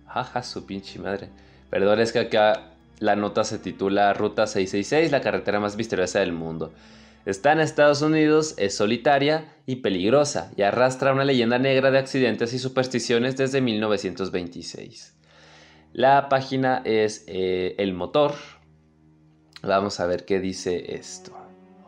Jaja, 0.06 0.42
su 0.42 0.64
pinche 0.64 0.98
madre. 0.98 1.28
Perdón, 1.68 2.00
es 2.00 2.12
que 2.12 2.20
acá 2.20 2.70
la 3.00 3.14
nota 3.14 3.44
se 3.44 3.58
titula 3.58 4.14
Ruta 4.14 4.46
666, 4.46 5.12
la 5.12 5.20
carretera 5.20 5.60
más 5.60 5.76
misteriosa 5.76 6.20
del 6.20 6.32
mundo. 6.32 6.72
Está 7.26 7.50
en 7.50 7.58
Estados 7.58 8.02
Unidos, 8.02 8.54
es 8.56 8.76
solitaria 8.76 9.52
y 9.66 9.76
peligrosa 9.76 10.52
y 10.56 10.62
arrastra 10.62 11.12
una 11.12 11.24
leyenda 11.24 11.58
negra 11.58 11.90
de 11.90 11.98
accidentes 11.98 12.54
y 12.54 12.60
supersticiones 12.60 13.36
desde 13.36 13.60
1926. 13.60 15.16
La 15.92 16.28
página 16.28 16.82
es 16.84 17.24
eh, 17.26 17.74
El 17.78 17.94
Motor. 17.94 18.34
Vamos 19.64 19.98
a 19.98 20.06
ver 20.06 20.24
qué 20.24 20.38
dice 20.38 20.94
esto. 20.94 21.36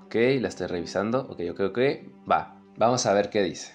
Ok, 0.05 0.17
la 0.41 0.49
estoy 0.49 0.67
revisando. 0.67 1.21
Ok, 1.31 1.43
ok, 1.53 1.61
ok. 1.61 1.79
Va, 2.29 2.61
vamos 2.77 3.07
a 3.07 3.13
ver 3.13 3.31
qué 3.31 3.45
dice. 3.45 3.75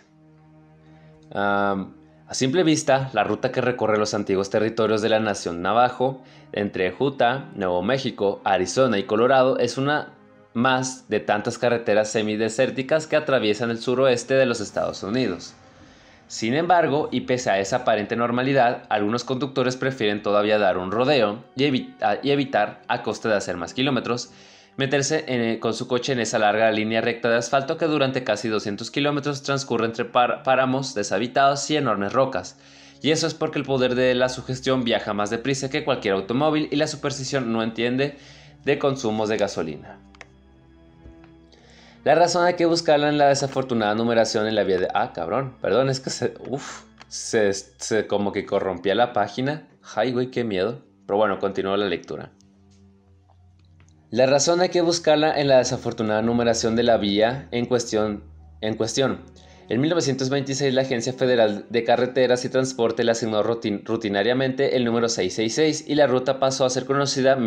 a 1.31 1.87
simple 2.31 2.63
vista, 2.63 3.09
la 3.13 3.23
ruta 3.23 3.53
que 3.53 3.61
recorre 3.61 3.97
los 3.97 4.13
antiguos 4.13 4.49
territorios 4.49 5.01
de 5.01 5.07
la 5.07 5.21
nación 5.21 5.61
Navajo, 5.61 6.23
entre 6.51 6.93
Utah, 6.99 7.51
Nuevo 7.55 7.81
México, 7.83 8.41
Arizona 8.43 8.99
y 8.99 9.03
Colorado, 9.03 9.59
es 9.59 9.77
una 9.77 10.17
más 10.53 11.09
de 11.09 11.19
tantas 11.19 11.57
carreteras 11.57 12.11
semidesérticas 12.11 13.07
que 13.07 13.15
atraviesan 13.15 13.69
el 13.69 13.79
suroeste 13.79 14.35
de 14.35 14.45
los 14.45 14.61
Estados 14.61 15.03
Unidos. 15.03 15.55
Sin 16.27 16.53
embargo, 16.53 17.09
y 17.11 17.21
pese 17.21 17.49
a 17.51 17.59
esa 17.59 17.77
aparente 17.77 18.15
normalidad, 18.15 18.83
algunos 18.89 19.23
conductores 19.23 19.75
prefieren 19.75 20.23
todavía 20.23 20.57
dar 20.57 20.77
un 20.77 20.91
rodeo 20.91 21.43
y, 21.55 21.65
evitar, 22.23 22.81
a 22.87 23.03
costa 23.03 23.29
de 23.29 23.35
hacer 23.35 23.57
más 23.57 23.73
kilómetros, 23.73 24.31
meterse 24.77 25.59
con 25.59 25.73
su 25.73 25.87
coche 25.87 26.13
en 26.13 26.19
esa 26.19 26.39
larga 26.39 26.71
línea 26.71 27.01
recta 27.01 27.29
de 27.29 27.37
asfalto 27.37 27.77
que 27.77 27.85
durante 27.85 28.23
casi 28.23 28.47
200 28.47 28.89
kilómetros 28.89 29.43
transcurre 29.43 29.85
entre 29.85 30.05
páramos 30.05 30.95
deshabitados 30.95 31.69
y 31.69 31.77
enormes 31.77 32.13
rocas. 32.13 32.57
Y 33.01 33.11
eso 33.11 33.27
es 33.27 33.33
porque 33.33 33.59
el 33.59 33.65
poder 33.65 33.95
de 33.95 34.15
la 34.15 34.29
sugestión 34.29 34.83
viaja 34.83 35.13
más 35.13 35.29
deprisa 35.29 35.69
que 35.69 35.83
cualquier 35.83 36.13
automóvil 36.13 36.69
y 36.71 36.77
la 36.77 36.87
superstición 36.87 37.51
no 37.51 37.61
entiende 37.61 38.17
de 38.63 38.79
consumos 38.79 39.29
de 39.29 39.37
gasolina. 39.37 39.99
La 42.03 42.15
razón 42.15 42.45
hay 42.45 42.55
que 42.55 42.65
buscarla 42.65 43.07
en 43.07 43.17
la 43.17 43.29
desafortunada 43.29 43.95
numeración 43.95 44.45
en 44.45 44.55
la 44.55 44.63
vía 44.63 44.77
de... 44.77 44.89
Ah, 44.93 45.13
cabrón, 45.13 45.55
perdón, 45.61 45.89
es 45.89 46.01
que 46.01 46.09
se... 46.09 46.33
Uf, 46.49 46.83
se, 47.07 47.53
se 47.53 48.07
como 48.07 48.31
que 48.31 48.45
corrompía 48.45 48.93
la 48.93 49.13
página. 49.13 49.69
Ay, 49.95 50.11
güey, 50.11 50.29
qué 50.29 50.43
miedo. 50.43 50.81
Pero 51.05 51.17
bueno, 51.17 51.39
continúo 51.39 51.77
la 51.77 51.85
lectura. 51.85 52.31
La 54.09 54.25
razón 54.25 54.61
hay 54.61 54.69
que 54.69 54.81
buscarla 54.81 55.39
en 55.39 55.47
la 55.47 55.59
desafortunada 55.59 56.21
numeración 56.21 56.75
de 56.75 56.83
la 56.83 56.97
vía 56.97 57.47
en 57.51 57.67
cuestión. 57.67 58.23
En 58.61 58.75
cuestión. 58.75 59.21
En 59.69 59.79
1926 59.79 60.73
la 60.73 60.81
Agencia 60.81 61.13
Federal 61.13 61.65
de 61.69 61.83
Carreteras 61.83 62.43
y 62.43 62.49
Transporte 62.49 63.03
le 63.03 63.11
asignó 63.11 63.41
rutinariamente 63.43 64.75
el 64.75 64.83
número 64.83 65.07
666 65.07 65.85
y 65.87 65.95
la 65.95 66.07
ruta 66.07 66.37
pasó 66.37 66.65
a 66.65 66.69
ser 66.69 66.85
conocida 66.85 67.37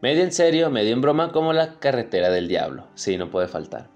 Medio 0.00 0.22
en 0.22 0.32
serio, 0.32 0.70
medio 0.70 0.92
en 0.92 1.00
broma, 1.00 1.32
como 1.32 1.52
la 1.52 1.74
carretera 1.80 2.30
del 2.30 2.46
diablo. 2.46 2.86
Sí, 2.94 3.16
no 3.16 3.30
puede 3.30 3.48
faltar. 3.48 3.88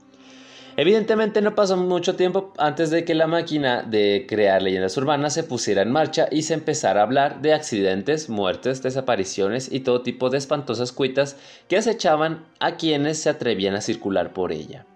Evidentemente 0.76 1.42
no 1.42 1.54
pasó 1.54 1.76
mucho 1.76 2.16
tiempo 2.16 2.54
antes 2.56 2.90
de 2.90 3.04
que 3.04 3.14
la 3.14 3.26
máquina 3.26 3.82
de 3.82 4.24
crear 4.26 4.62
leyendas 4.62 4.96
urbanas 4.96 5.34
se 5.34 5.42
pusiera 5.42 5.82
en 5.82 5.92
marcha 5.92 6.28
y 6.30 6.42
se 6.42 6.54
empezara 6.54 7.00
a 7.00 7.04
hablar 7.04 7.42
de 7.42 7.52
accidentes, 7.52 8.30
muertes, 8.30 8.82
desapariciones 8.82 9.70
y 9.70 9.80
todo 9.80 10.00
tipo 10.00 10.30
de 10.30 10.38
espantosas 10.38 10.92
cuitas 10.92 11.36
que 11.68 11.76
acechaban 11.76 12.46
a 12.58 12.76
quienes 12.76 13.18
se 13.18 13.28
atrevían 13.28 13.74
a 13.74 13.82
circular 13.82 14.32
por 14.32 14.50
ella. 14.50 14.86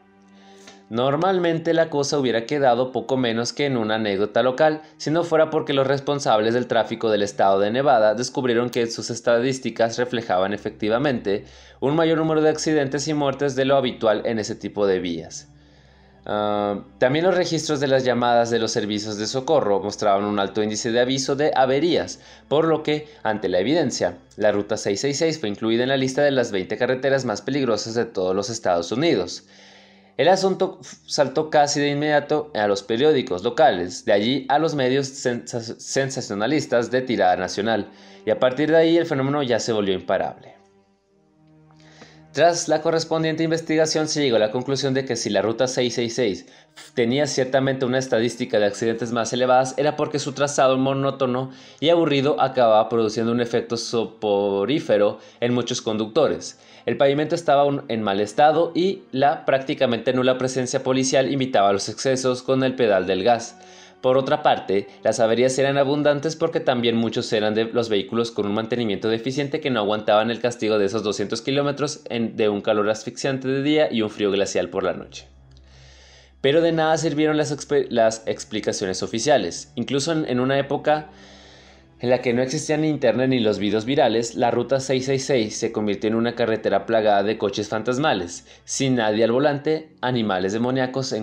Normalmente 0.88 1.74
la 1.74 1.90
cosa 1.90 2.16
hubiera 2.16 2.46
quedado 2.46 2.92
poco 2.92 3.16
menos 3.16 3.52
que 3.52 3.66
en 3.66 3.76
una 3.76 3.96
anécdota 3.96 4.44
local, 4.44 4.82
si 4.98 5.10
no 5.10 5.24
fuera 5.24 5.50
porque 5.50 5.72
los 5.72 5.84
responsables 5.84 6.54
del 6.54 6.68
tráfico 6.68 7.10
del 7.10 7.22
estado 7.22 7.58
de 7.58 7.72
Nevada 7.72 8.14
descubrieron 8.14 8.70
que 8.70 8.86
sus 8.86 9.10
estadísticas 9.10 9.98
reflejaban 9.98 10.52
efectivamente 10.52 11.44
un 11.80 11.96
mayor 11.96 12.18
número 12.18 12.40
de 12.40 12.50
accidentes 12.50 13.08
y 13.08 13.14
muertes 13.14 13.56
de 13.56 13.64
lo 13.64 13.76
habitual 13.76 14.22
en 14.26 14.38
ese 14.38 14.54
tipo 14.54 14.86
de 14.86 15.00
vías. 15.00 15.48
Ah, 16.24 16.84
también 16.98 17.24
los 17.24 17.36
registros 17.36 17.80
de 17.80 17.88
las 17.88 18.04
llamadas 18.04 18.50
de 18.50 18.60
los 18.60 18.70
servicios 18.70 19.16
de 19.16 19.26
socorro 19.26 19.80
mostraban 19.80 20.24
un 20.24 20.38
alto 20.38 20.62
índice 20.62 20.92
de 20.92 21.00
aviso 21.00 21.34
de 21.34 21.52
averías, 21.54 22.20
por 22.46 22.64
lo 22.64 22.84
que, 22.84 23.08
ante 23.24 23.48
la 23.48 23.58
evidencia, 23.58 24.18
la 24.36 24.52
Ruta 24.52 24.76
666 24.76 25.40
fue 25.40 25.48
incluida 25.48 25.82
en 25.82 25.88
la 25.88 25.96
lista 25.96 26.22
de 26.22 26.32
las 26.32 26.52
20 26.52 26.76
carreteras 26.76 27.24
más 27.24 27.42
peligrosas 27.42 27.94
de 27.94 28.06
todos 28.06 28.34
los 28.36 28.50
Estados 28.50 28.90
Unidos. 28.92 29.44
El 30.16 30.28
asunto 30.28 30.80
saltó 31.06 31.50
casi 31.50 31.78
de 31.78 31.90
inmediato 31.90 32.50
a 32.54 32.66
los 32.66 32.82
periódicos 32.82 33.44
locales, 33.44 34.06
de 34.06 34.12
allí 34.14 34.46
a 34.48 34.58
los 34.58 34.74
medios 34.74 35.08
sensacionalistas 35.08 36.90
de 36.90 37.02
tirada 37.02 37.36
nacional, 37.36 37.90
y 38.24 38.30
a 38.30 38.40
partir 38.40 38.70
de 38.70 38.78
ahí 38.78 38.96
el 38.96 39.04
fenómeno 39.04 39.42
ya 39.42 39.60
se 39.60 39.74
volvió 39.74 39.92
imparable. 39.92 40.56
Tras 42.32 42.68
la 42.68 42.82
correspondiente 42.82 43.44
investigación 43.44 44.08
se 44.08 44.22
llegó 44.22 44.36
a 44.36 44.40
la 44.40 44.50
conclusión 44.50 44.92
de 44.92 45.06
que 45.06 45.16
si 45.16 45.30
la 45.30 45.40
ruta 45.40 45.66
666 45.66 46.44
tenía 46.92 47.26
ciertamente 47.26 47.86
una 47.86 47.98
estadística 47.98 48.58
de 48.58 48.66
accidentes 48.66 49.10
más 49.10 49.32
elevadas 49.32 49.72
era 49.78 49.96
porque 49.96 50.18
su 50.18 50.32
trazado 50.32 50.76
monótono 50.76 51.50
y 51.80 51.88
aburrido 51.88 52.38
acababa 52.38 52.90
produciendo 52.90 53.32
un 53.32 53.40
efecto 53.40 53.78
soporífero 53.78 55.18
en 55.40 55.54
muchos 55.54 55.80
conductores, 55.80 56.58
el 56.86 56.96
pavimento 56.96 57.34
estaba 57.34 57.82
en 57.88 58.02
mal 58.02 58.20
estado 58.20 58.70
y 58.74 59.02
la 59.10 59.44
prácticamente 59.44 60.12
nula 60.12 60.38
presencia 60.38 60.84
policial 60.84 61.32
imitaba 61.32 61.72
los 61.72 61.88
excesos 61.88 62.44
con 62.44 62.62
el 62.62 62.76
pedal 62.76 63.08
del 63.08 63.24
gas. 63.24 63.58
Por 64.00 64.16
otra 64.16 64.44
parte, 64.44 64.86
las 65.02 65.18
averías 65.18 65.58
eran 65.58 65.78
abundantes 65.78 66.36
porque 66.36 66.60
también 66.60 66.94
muchos 66.94 67.32
eran 67.32 67.54
de 67.54 67.64
los 67.64 67.88
vehículos 67.88 68.30
con 68.30 68.46
un 68.46 68.54
mantenimiento 68.54 69.08
deficiente 69.08 69.58
que 69.58 69.70
no 69.70 69.80
aguantaban 69.80 70.30
el 70.30 70.40
castigo 70.40 70.78
de 70.78 70.86
esos 70.86 71.02
200 71.02 71.42
kilómetros 71.42 72.04
de 72.08 72.48
un 72.48 72.60
calor 72.60 72.88
asfixiante 72.88 73.48
de 73.48 73.64
día 73.64 73.92
y 73.92 74.02
un 74.02 74.10
frío 74.10 74.30
glacial 74.30 74.68
por 74.70 74.84
la 74.84 74.92
noche. 74.92 75.26
Pero 76.40 76.60
de 76.60 76.70
nada 76.70 76.96
sirvieron 76.98 77.36
las, 77.36 78.22
explicaciones 78.26 79.02
oficiales. 79.02 79.72
Incluso 79.74 80.12
en 80.12 80.38
una 80.38 80.56
época 80.56 81.08
en 81.98 82.10
la 82.10 82.20
que 82.20 82.34
no 82.34 82.42
existían 82.42 82.84
internet 82.84 83.30
ni 83.30 83.40
los 83.40 83.58
videos 83.58 83.86
virales, 83.86 84.34
la 84.34 84.50
ruta 84.50 84.80
666 84.80 85.56
se 85.56 85.72
convirtió 85.72 86.08
en 86.08 86.16
una 86.16 86.34
carretera 86.34 86.84
plagada 86.84 87.22
de 87.22 87.38
coches 87.38 87.68
fantasmales, 87.68 88.46
sin 88.64 88.96
nadie 88.96 89.24
al 89.24 89.32
volante, 89.32 89.96
animales 90.02 90.52
demoníacos 90.52 91.14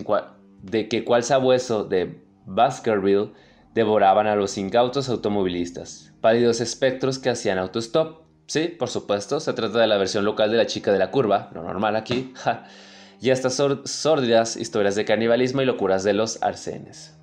de 0.63 0.87
que 0.87 1.03
cual 1.03 1.23
sabueso 1.23 1.83
de 1.83 2.17
Baskerville 2.45 3.33
devoraban 3.75 4.25
a 4.25 4.35
los 4.35 4.57
incautos 4.57 5.09
automovilistas, 5.09 6.11
pálidos 6.21 6.59
espectros 6.59 7.19
que 7.19 7.29
hacían 7.29 7.59
autostop. 7.59 8.23
Sí, 8.47 8.67
por 8.67 8.89
supuesto, 8.89 9.39
se 9.39 9.53
trata 9.53 9.79
de 9.79 9.87
la 9.87 9.97
versión 9.97 10.25
local 10.25 10.51
de 10.51 10.57
la 10.57 10.65
chica 10.65 10.91
de 10.91 10.99
la 10.99 11.11
curva, 11.11 11.51
lo 11.53 11.63
normal 11.63 11.95
aquí, 11.95 12.33
y 13.21 13.29
estas 13.29 13.61
sórdidas 13.85 14.57
historias 14.57 14.95
de 14.95 15.05
canibalismo 15.05 15.61
y 15.61 15.65
locuras 15.65 16.03
de 16.03 16.13
los 16.13 16.41
arcenes. 16.41 17.15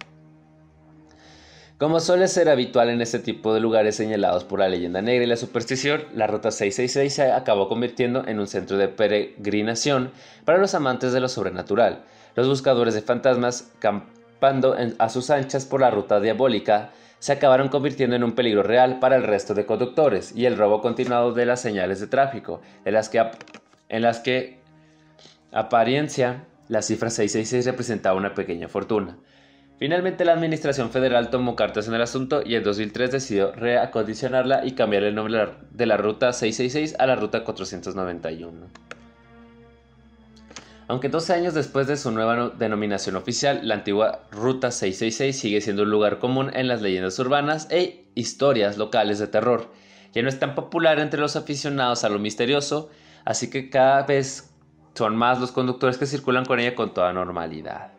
Como 1.80 1.98
suele 1.98 2.28
ser 2.28 2.50
habitual 2.50 2.90
en 2.90 3.00
este 3.00 3.20
tipo 3.20 3.54
de 3.54 3.60
lugares 3.60 3.96
señalados 3.96 4.44
por 4.44 4.58
la 4.58 4.68
leyenda 4.68 5.00
negra 5.00 5.24
y 5.24 5.26
la 5.26 5.36
superstición, 5.36 6.04
la 6.14 6.26
Ruta 6.26 6.50
666 6.50 7.14
se 7.14 7.32
acabó 7.32 7.70
convirtiendo 7.70 8.22
en 8.28 8.38
un 8.38 8.48
centro 8.48 8.76
de 8.76 8.88
peregrinación 8.88 10.10
para 10.44 10.58
los 10.58 10.74
amantes 10.74 11.14
de 11.14 11.20
lo 11.20 11.28
sobrenatural. 11.30 12.02
Los 12.36 12.48
buscadores 12.48 12.92
de 12.92 13.00
fantasmas 13.00 13.72
galopando 13.80 14.76
a 14.98 15.08
sus 15.08 15.30
anchas 15.30 15.64
por 15.64 15.80
la 15.80 15.90
ruta 15.90 16.20
diabólica, 16.20 16.90
se 17.18 17.32
acabaron 17.32 17.70
convirtiendo 17.70 18.14
en 18.14 18.24
un 18.24 18.32
peligro 18.32 18.62
real 18.62 18.98
para 18.98 19.16
el 19.16 19.22
resto 19.22 19.54
de 19.54 19.64
conductores 19.64 20.36
y 20.36 20.44
el 20.44 20.58
robo 20.58 20.82
continuado 20.82 21.32
de 21.32 21.46
las 21.46 21.62
señales 21.62 21.98
de 21.98 22.08
tráfico, 22.08 22.60
en 22.84 22.92
las 22.92 23.08
que, 23.08 23.24
en 23.88 24.02
las 24.02 24.18
que 24.18 24.58
apariencia 25.50 26.44
la 26.68 26.82
cifra 26.82 27.08
666 27.08 27.64
representaba 27.64 28.18
una 28.18 28.34
pequeña 28.34 28.68
fortuna. 28.68 29.16
Finalmente 29.80 30.26
la 30.26 30.34
Administración 30.34 30.90
Federal 30.90 31.30
tomó 31.30 31.56
cartas 31.56 31.88
en 31.88 31.94
el 31.94 32.02
asunto 32.02 32.42
y 32.44 32.54
en 32.54 32.62
2003 32.62 33.12
decidió 33.12 33.50
reacondicionarla 33.52 34.66
y 34.66 34.72
cambiar 34.72 35.04
el 35.04 35.14
nombre 35.14 35.54
de 35.70 35.86
la 35.86 35.96
ruta 35.96 36.34
666 36.34 36.96
a 37.00 37.06
la 37.06 37.16
ruta 37.16 37.44
491. 37.44 38.66
Aunque 40.86 41.08
12 41.08 41.32
años 41.32 41.54
después 41.54 41.86
de 41.86 41.96
su 41.96 42.10
nueva 42.10 42.50
denominación 42.58 43.16
oficial, 43.16 43.60
la 43.62 43.76
antigua 43.76 44.26
Ruta 44.30 44.70
666 44.70 45.38
sigue 45.38 45.60
siendo 45.62 45.84
un 45.84 45.90
lugar 45.90 46.18
común 46.18 46.50
en 46.52 46.68
las 46.68 46.82
leyendas 46.82 47.18
urbanas 47.18 47.66
e 47.70 48.04
historias 48.14 48.76
locales 48.76 49.18
de 49.18 49.28
terror. 49.28 49.72
Ya 50.12 50.20
no 50.20 50.28
es 50.28 50.38
tan 50.38 50.54
popular 50.54 50.98
entre 50.98 51.20
los 51.20 51.36
aficionados 51.36 52.04
a 52.04 52.10
lo 52.10 52.18
misterioso, 52.18 52.90
así 53.24 53.48
que 53.48 53.70
cada 53.70 54.02
vez 54.02 54.52
son 54.92 55.16
más 55.16 55.40
los 55.40 55.52
conductores 55.52 55.96
que 55.96 56.04
circulan 56.04 56.44
con 56.44 56.60
ella 56.60 56.74
con 56.74 56.92
toda 56.92 57.14
normalidad. 57.14 57.92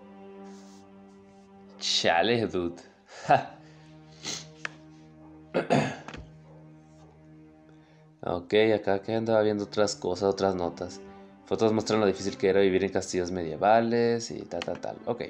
Chale, 1.81 2.45
dude. 2.45 2.79
ok, 8.23 8.53
acá 8.75 9.01
que 9.01 9.15
andaba 9.15 9.41
viendo 9.41 9.63
otras 9.63 9.95
cosas, 9.95 10.29
otras 10.29 10.53
notas. 10.53 11.01
Fotos 11.45 11.73
muestran 11.73 11.99
lo 11.99 12.05
difícil 12.05 12.37
que 12.37 12.49
era 12.49 12.61
vivir 12.61 12.83
en 12.83 12.91
castillos 12.91 13.31
medievales 13.31 14.29
y 14.29 14.43
tal, 14.43 14.59
tal, 14.59 14.79
tal. 14.79 14.95
Ok. 15.05 15.23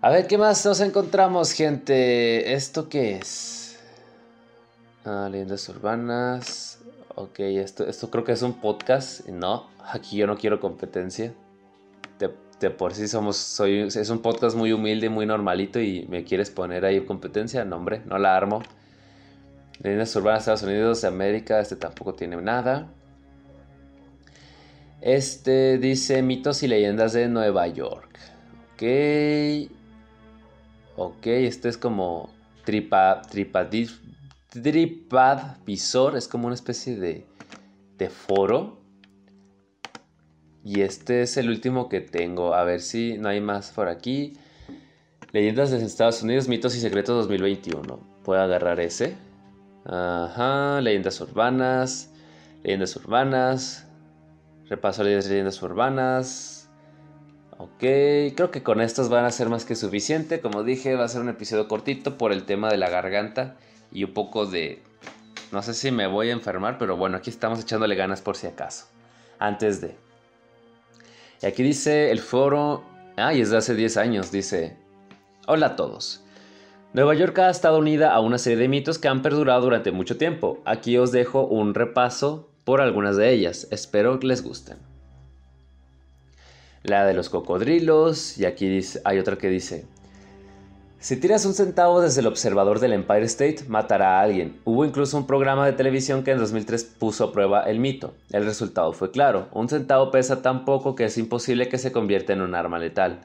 A 0.00 0.10
ver, 0.10 0.28
¿qué 0.28 0.38
más 0.38 0.64
nos 0.64 0.80
encontramos, 0.80 1.50
gente? 1.50 2.54
¿Esto 2.54 2.88
qué 2.88 3.16
es? 3.16 3.80
Ah, 5.04 5.28
leyendas 5.28 5.68
urbanas. 5.68 6.78
Ok, 7.16 7.40
esto, 7.40 7.84
esto 7.84 8.10
creo 8.10 8.22
que 8.22 8.32
es 8.32 8.42
un 8.42 8.60
podcast. 8.60 9.26
No, 9.26 9.68
aquí 9.80 10.18
yo 10.18 10.28
no 10.28 10.38
quiero 10.38 10.60
competencia 10.60 11.34
por 12.70 12.94
sí 12.94 13.08
somos, 13.08 13.36
soy, 13.36 13.80
es 13.80 14.10
un 14.10 14.20
podcast 14.20 14.56
muy 14.56 14.72
humilde, 14.72 15.08
muy 15.08 15.26
normalito 15.26 15.80
y 15.80 16.06
me 16.08 16.24
quieres 16.24 16.50
poner 16.50 16.84
ahí 16.84 17.00
competencia, 17.04 17.64
no 17.64 17.76
hombre, 17.76 18.02
no 18.06 18.18
la 18.18 18.36
armo. 18.36 18.62
Leyendas 19.82 20.14
urbanas 20.16 20.40
Estados 20.40 20.62
Unidos 20.62 21.02
de 21.02 21.08
América, 21.08 21.60
este 21.60 21.76
tampoco 21.76 22.14
tiene 22.14 22.36
nada. 22.36 22.88
Este 25.00 25.78
dice 25.78 26.22
mitos 26.22 26.62
y 26.62 26.68
leyendas 26.68 27.12
de 27.12 27.28
Nueva 27.28 27.66
York. 27.68 28.18
Ok. 28.74 28.82
Ok, 30.96 31.26
este 31.26 31.68
es 31.68 31.76
como 31.76 32.30
tripa, 32.64 33.22
visor 35.66 36.16
es 36.16 36.28
como 36.28 36.46
una 36.46 36.54
especie 36.54 36.96
de, 36.96 37.26
de 37.98 38.08
foro 38.08 38.83
y 40.64 40.80
este 40.80 41.22
es 41.22 41.36
el 41.36 41.50
último 41.50 41.90
que 41.90 42.00
tengo. 42.00 42.54
A 42.54 42.64
ver 42.64 42.80
si 42.80 43.18
no 43.18 43.28
hay 43.28 43.40
más 43.40 43.70
por 43.70 43.88
aquí. 43.88 44.32
Leyendas 45.32 45.70
de 45.70 45.84
Estados 45.84 46.22
Unidos, 46.22 46.48
mitos 46.48 46.74
y 46.74 46.80
secretos 46.80 47.16
2021. 47.16 48.00
Puedo 48.24 48.40
agarrar 48.40 48.80
ese. 48.80 49.14
Ajá, 49.84 50.80
leyendas 50.80 51.20
urbanas. 51.20 52.10
Leyendas 52.62 52.96
urbanas. 52.96 53.86
Repaso 54.70 55.04
de 55.04 55.20
leyendas 55.20 55.62
urbanas. 55.62 56.70
Ok, 57.58 57.80
creo 58.34 58.50
que 58.50 58.62
con 58.62 58.80
estos 58.80 59.10
van 59.10 59.26
a 59.26 59.30
ser 59.30 59.50
más 59.50 59.66
que 59.66 59.74
suficiente. 59.74 60.40
Como 60.40 60.62
dije, 60.62 60.94
va 60.94 61.04
a 61.04 61.08
ser 61.08 61.20
un 61.20 61.28
episodio 61.28 61.68
cortito 61.68 62.16
por 62.16 62.32
el 62.32 62.44
tema 62.44 62.70
de 62.70 62.78
la 62.78 62.88
garganta 62.88 63.56
y 63.92 64.04
un 64.04 64.14
poco 64.14 64.46
de... 64.46 64.82
No 65.52 65.62
sé 65.62 65.74
si 65.74 65.90
me 65.90 66.06
voy 66.06 66.30
a 66.30 66.32
enfermar, 66.32 66.78
pero 66.78 66.96
bueno, 66.96 67.18
aquí 67.18 67.28
estamos 67.28 67.60
echándole 67.60 67.96
ganas 67.96 68.22
por 68.22 68.36
si 68.36 68.46
acaso. 68.46 68.86
Antes 69.38 69.82
de... 69.82 70.04
Y 71.42 71.46
aquí 71.46 71.62
dice 71.62 72.10
el 72.10 72.20
foro, 72.20 72.84
ah, 73.16 73.32
es 73.32 73.50
de 73.50 73.56
hace 73.56 73.74
10 73.74 73.96
años, 73.96 74.32
dice, 74.32 74.76
hola 75.46 75.66
a 75.66 75.76
todos. 75.76 76.24
Nueva 76.92 77.14
York 77.14 77.38
ha 77.40 77.50
estado 77.50 77.78
unida 77.78 78.12
a 78.12 78.20
una 78.20 78.38
serie 78.38 78.58
de 78.58 78.68
mitos 78.68 78.98
que 78.98 79.08
han 79.08 79.20
perdurado 79.20 79.62
durante 79.62 79.90
mucho 79.90 80.16
tiempo. 80.16 80.60
Aquí 80.64 80.96
os 80.96 81.10
dejo 81.10 81.44
un 81.44 81.74
repaso 81.74 82.48
por 82.64 82.80
algunas 82.80 83.16
de 83.16 83.32
ellas, 83.32 83.66
espero 83.70 84.18
que 84.20 84.28
les 84.28 84.42
gusten. 84.42 84.78
La 86.82 87.04
de 87.04 87.14
los 87.14 87.30
cocodrilos, 87.30 88.38
y 88.38 88.44
aquí 88.44 88.80
hay 89.04 89.18
otra 89.18 89.36
que 89.36 89.48
dice, 89.48 89.86
si 91.04 91.18
tiras 91.18 91.44
un 91.44 91.52
centavo 91.52 92.00
desde 92.00 92.22
el 92.22 92.26
observador 92.26 92.80
del 92.80 92.94
Empire 92.94 93.26
State, 93.26 93.64
matará 93.68 94.18
a 94.18 94.22
alguien. 94.22 94.58
Hubo 94.64 94.86
incluso 94.86 95.18
un 95.18 95.26
programa 95.26 95.66
de 95.66 95.74
televisión 95.74 96.24
que 96.24 96.30
en 96.30 96.38
2003 96.38 96.82
puso 96.98 97.24
a 97.24 97.32
prueba 97.32 97.64
el 97.64 97.78
mito. 97.78 98.14
El 98.30 98.46
resultado 98.46 98.94
fue 98.94 99.10
claro. 99.10 99.48
Un 99.52 99.68
centavo 99.68 100.10
pesa 100.10 100.40
tan 100.40 100.64
poco 100.64 100.94
que 100.94 101.04
es 101.04 101.18
imposible 101.18 101.68
que 101.68 101.76
se 101.76 101.92
convierta 101.92 102.32
en 102.32 102.40
un 102.40 102.54
arma 102.54 102.78
letal. 102.78 103.20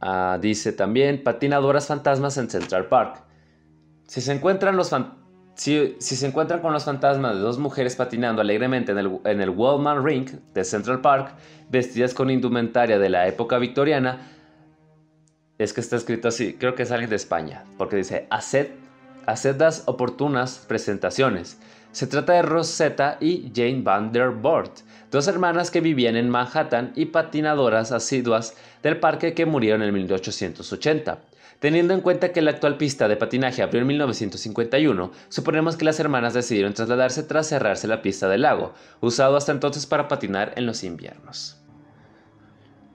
Ah, 0.00 0.36
dice 0.42 0.72
también 0.72 1.22
patinadoras 1.22 1.86
fantasmas 1.86 2.36
en 2.38 2.50
Central 2.50 2.86
Park. 2.86 3.22
Si 4.08 4.20
se 4.20 4.32
encuentran 4.32 4.74
con 6.60 6.72
los 6.72 6.84
fantasmas 6.84 7.36
de 7.36 7.40
dos 7.40 7.60
mujeres 7.60 7.94
patinando 7.94 8.42
alegremente 8.42 8.90
en 8.90 8.98
el, 8.98 9.20
en 9.26 9.40
el 9.40 9.54
Ring 10.02 10.28
de 10.52 10.64
Central 10.64 11.00
Park, 11.00 11.36
vestidas 11.70 12.14
con 12.14 12.30
indumentaria 12.30 12.98
de 12.98 13.10
la 13.10 13.28
época 13.28 13.58
victoriana, 13.58 14.32
es 15.58 15.72
que 15.72 15.80
está 15.80 15.96
escrito 15.96 16.28
así, 16.28 16.54
creo 16.54 16.74
que 16.74 16.82
es 16.82 16.90
de 16.90 17.16
España, 17.16 17.64
porque 17.78 17.96
dice, 17.96 18.26
haced, 18.30 18.68
las 19.58 19.82
oportunas 19.86 20.64
presentaciones. 20.68 21.58
Se 21.92 22.06
trata 22.06 22.34
de 22.34 22.42
Rosetta 22.42 23.16
y 23.20 23.50
Jane 23.54 23.80
Van 23.82 24.12
der 24.12 24.32
dos 25.10 25.28
hermanas 25.28 25.70
que 25.70 25.80
vivían 25.80 26.16
en 26.16 26.28
Manhattan 26.28 26.92
y 26.94 27.06
patinadoras 27.06 27.90
asiduas 27.90 28.54
del 28.82 29.00
parque 29.00 29.32
que 29.32 29.46
murieron 29.46 29.82
en 29.82 29.94
1880. 29.94 31.18
Teniendo 31.58 31.94
en 31.94 32.02
cuenta 32.02 32.32
que 32.32 32.42
la 32.42 32.50
actual 32.50 32.76
pista 32.76 33.08
de 33.08 33.16
patinaje 33.16 33.62
abrió 33.62 33.80
en 33.80 33.86
1951, 33.86 35.10
suponemos 35.30 35.76
que 35.76 35.86
las 35.86 35.98
hermanas 35.98 36.34
decidieron 36.34 36.74
trasladarse 36.74 37.22
tras 37.22 37.48
cerrarse 37.48 37.88
la 37.88 38.02
pista 38.02 38.28
del 38.28 38.42
lago, 38.42 38.74
usado 39.00 39.36
hasta 39.36 39.52
entonces 39.52 39.86
para 39.86 40.06
patinar 40.06 40.52
en 40.56 40.66
los 40.66 40.84
inviernos. 40.84 41.56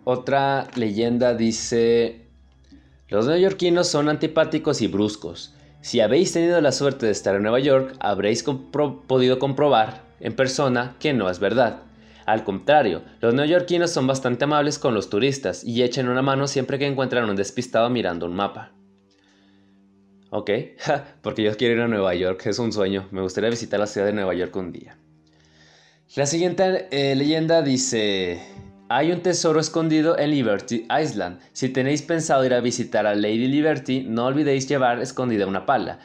Otra 0.04 0.68
leyenda 0.76 1.34
dice 1.34 2.31
los 3.12 3.28
neoyorquinos 3.28 3.90
son 3.90 4.08
antipáticos 4.08 4.82
y 4.82 4.88
bruscos. 4.88 5.54
Si 5.82 6.00
habéis 6.00 6.32
tenido 6.32 6.62
la 6.62 6.72
suerte 6.72 7.08
de 7.08 7.12
estar 7.12 7.36
en 7.36 7.44
Nueva 7.44 7.60
York, 7.60 7.94
habréis 8.00 8.42
podido 8.42 9.38
comprobar 9.38 10.04
en 10.22 10.34
persona 10.34 10.96
que 10.98 11.12
no 11.12 11.30
es 11.30 11.40
verdad. 11.40 11.82
Al 12.26 12.46
contrario, 12.46 13.02
los 13.20 13.34
neoyorquinos 13.34 13.92
son 13.92 14.08
bastante 14.08 14.46
amables 14.46 14.80
con 14.80 14.94
los 14.94 15.10
turistas 15.10 15.66
y 15.66 15.84
echan 15.84 16.08
una 16.08 16.22
mano 16.22 16.48
siempre 16.48 16.80
que 16.80 16.88
encuentran 16.88 17.30
un 17.30 17.36
despistado 17.36 17.90
mirando 17.90 18.28
un 18.28 18.34
mapa. 18.34 18.72
Ok, 20.30 20.50
porque 21.22 21.44
yo 21.44 21.58
quiero 21.58 21.76
ir 21.76 21.82
a 21.82 21.88
Nueva 21.90 22.16
York, 22.16 22.46
es 22.46 22.60
un 22.60 22.72
sueño. 22.72 23.10
Me 23.12 23.22
gustaría 23.22 23.50
visitar 23.50 23.82
la 23.82 23.88
ciudad 23.88 24.08
de 24.08 24.14
Nueva 24.14 24.34
York 24.36 24.56
un 24.56 24.72
día. 24.72 24.98
La 26.16 26.26
siguiente 26.26 26.88
eh, 26.92 27.14
leyenda 27.18 27.62
dice, 27.62 28.42
hay 28.96 29.12
un 29.14 29.22
tesoro 29.22 29.60
escondido 29.62 30.18
en 30.18 30.32
Liberty 30.32 30.86
Island. 31.02 31.40
Si 31.54 31.70
tenéis 31.70 32.02
pensado 32.02 32.46
ir 32.46 32.54
a 32.54 32.60
visitar 32.60 33.08
a 33.08 33.16
Lady 33.16 33.48
Liberty, 33.48 34.04
no 34.04 34.26
olvidéis 34.26 34.68
llevar 34.68 35.00
escondida 35.00 35.48
una 35.48 35.66
pala. 35.66 36.00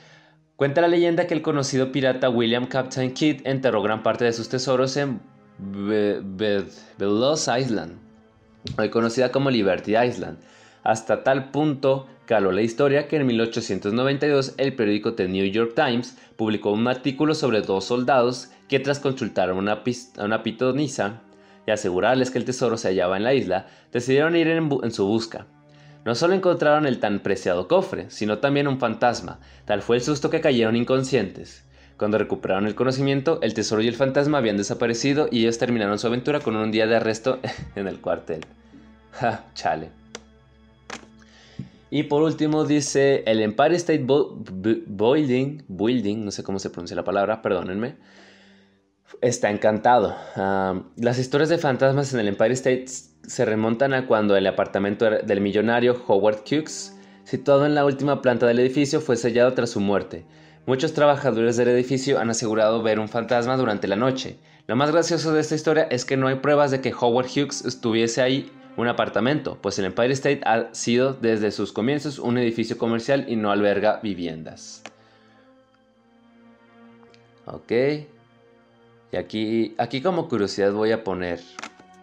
Cuenta 0.54 0.80
la 0.80 0.88
leyenda 0.88 1.26
que 1.26 1.34
el 1.34 1.42
conocido 1.42 1.90
pirata 1.90 2.30
William 2.30 2.66
Captain 2.66 3.12
Kidd 3.12 3.40
enterró 3.44 3.82
gran 3.82 4.04
parte 4.04 4.24
de 4.24 4.32
sus 4.32 4.48
tesoros 4.48 4.96
en 4.96 5.20
Belos 5.58 7.48
Island, 7.48 7.98
hoy 8.78 8.88
conocida 8.90 9.32
como 9.32 9.50
Liberty 9.50 9.96
Island. 9.96 10.38
Hasta 10.84 11.24
tal 11.24 11.50
punto 11.50 12.06
caló 12.24 12.52
la 12.52 12.62
historia 12.62 13.08
que 13.08 13.16
en 13.16 13.26
1892 13.26 14.54
el 14.58 14.76
periódico 14.76 15.14
The 15.14 15.26
New 15.26 15.46
York 15.46 15.72
Times 15.74 16.16
publicó 16.36 16.70
un 16.70 16.86
artículo 16.86 17.34
sobre 17.34 17.62
dos 17.62 17.86
soldados 17.86 18.50
que 18.68 18.78
tras 18.78 19.00
consultar 19.00 19.50
a 19.50 19.54
una, 19.54 19.82
una 20.18 20.42
pitonisa 20.44 21.22
y 21.66 21.70
asegurarles 21.70 22.30
que 22.30 22.38
el 22.38 22.44
tesoro 22.44 22.76
se 22.76 22.88
hallaba 22.88 23.16
en 23.16 23.24
la 23.24 23.34
isla, 23.34 23.66
decidieron 23.92 24.36
ir 24.36 24.48
en, 24.48 24.90
su 24.92 25.06
busca. 25.06 25.46
No 26.04 26.14
solo 26.14 26.34
encontraron 26.34 26.86
el 26.86 27.00
tan 27.00 27.18
preciado 27.18 27.66
cofre, 27.66 28.06
sino 28.10 28.38
también 28.38 28.68
un 28.68 28.78
fantasma. 28.78 29.40
Tal 29.64 29.82
fue 29.82 29.96
el 29.96 30.02
susto 30.02 30.30
que 30.30 30.40
cayeron 30.40 30.76
inconscientes. 30.76 31.64
Cuando 31.96 32.18
recuperaron 32.18 32.66
el 32.66 32.74
conocimiento, 32.74 33.40
el 33.42 33.54
tesoro 33.54 33.82
y 33.82 33.88
el 33.88 33.94
fantasma 33.94 34.38
habían 34.38 34.56
desaparecido 34.56 35.28
y 35.30 35.40
ellos 35.40 35.58
terminaron 35.58 35.98
su 35.98 36.06
aventura 36.06 36.40
con 36.40 36.54
un 36.54 36.70
día 36.70 36.86
de 36.86 36.96
arresto 36.96 37.40
en 37.74 37.88
el 37.88 38.00
cuartel. 38.00 38.40
Ja, 39.12 39.46
chale. 39.54 39.88
Y 41.90 42.02
por 42.02 42.22
último 42.22 42.64
dice 42.64 43.22
el 43.26 43.40
Empire 43.40 43.76
State 43.76 44.04
Building, 44.06 45.62
Building, 45.68 46.24
no 46.24 46.30
sé 46.30 46.42
cómo 46.42 46.58
se 46.58 46.68
pronuncia 46.68 46.94
la 46.94 47.04
palabra, 47.04 47.40
perdónenme, 47.40 47.96
está 49.20 49.50
encantado. 49.50 50.16
las 50.96 51.18
historias 51.18 51.48
de 51.48 51.58
fantasmas 51.58 52.12
en 52.12 52.20
el 52.20 52.28
Empire 52.28 52.52
State 52.54 52.86
se 52.86 53.44
remontan 53.44 53.94
a 53.94 54.06
cuando 54.06 54.36
el 54.36 54.46
apartamento 54.46 55.08
del 55.10 55.40
millonario 55.40 56.02
Howard 56.06 56.42
Hughes, 56.50 56.96
situado 57.24 57.66
en 57.66 57.74
la 57.74 57.84
última 57.84 58.22
planta 58.22 58.46
del 58.46 58.60
edificio, 58.60 59.00
fue 59.00 59.16
sellado 59.16 59.52
tras 59.54 59.70
su 59.70 59.80
muerte. 59.80 60.24
Muchos 60.66 60.94
trabajadores 60.94 61.56
del 61.56 61.68
edificio 61.68 62.18
han 62.18 62.30
asegurado 62.30 62.82
ver 62.82 62.98
un 62.98 63.08
fantasma 63.08 63.56
durante 63.56 63.88
la 63.88 63.96
noche. 63.96 64.38
Lo 64.66 64.74
más 64.74 64.90
gracioso 64.90 65.32
de 65.32 65.40
esta 65.40 65.54
historia 65.54 65.84
es 65.90 66.04
que 66.04 66.16
no 66.16 66.26
hay 66.26 66.36
pruebas 66.36 66.70
de 66.70 66.80
que 66.80 66.92
Howard 66.92 67.26
Hughes 67.26 67.64
estuviese 67.64 68.22
ahí 68.22 68.50
un 68.76 68.88
apartamento, 68.88 69.58
pues 69.62 69.78
el 69.78 69.86
Empire 69.86 70.12
State 70.12 70.40
ha 70.44 70.74
sido 70.74 71.14
desde 71.14 71.50
sus 71.50 71.72
comienzos 71.72 72.18
un 72.18 72.36
edificio 72.36 72.76
comercial 72.76 73.24
y 73.28 73.36
no 73.36 73.50
alberga 73.50 74.00
viviendas. 74.02 74.82
Ok. 77.46 77.72
Y 79.12 79.16
aquí, 79.16 79.74
aquí 79.78 80.00
como 80.00 80.28
curiosidad 80.28 80.72
voy 80.72 80.92
a 80.92 81.04
poner, 81.04 81.40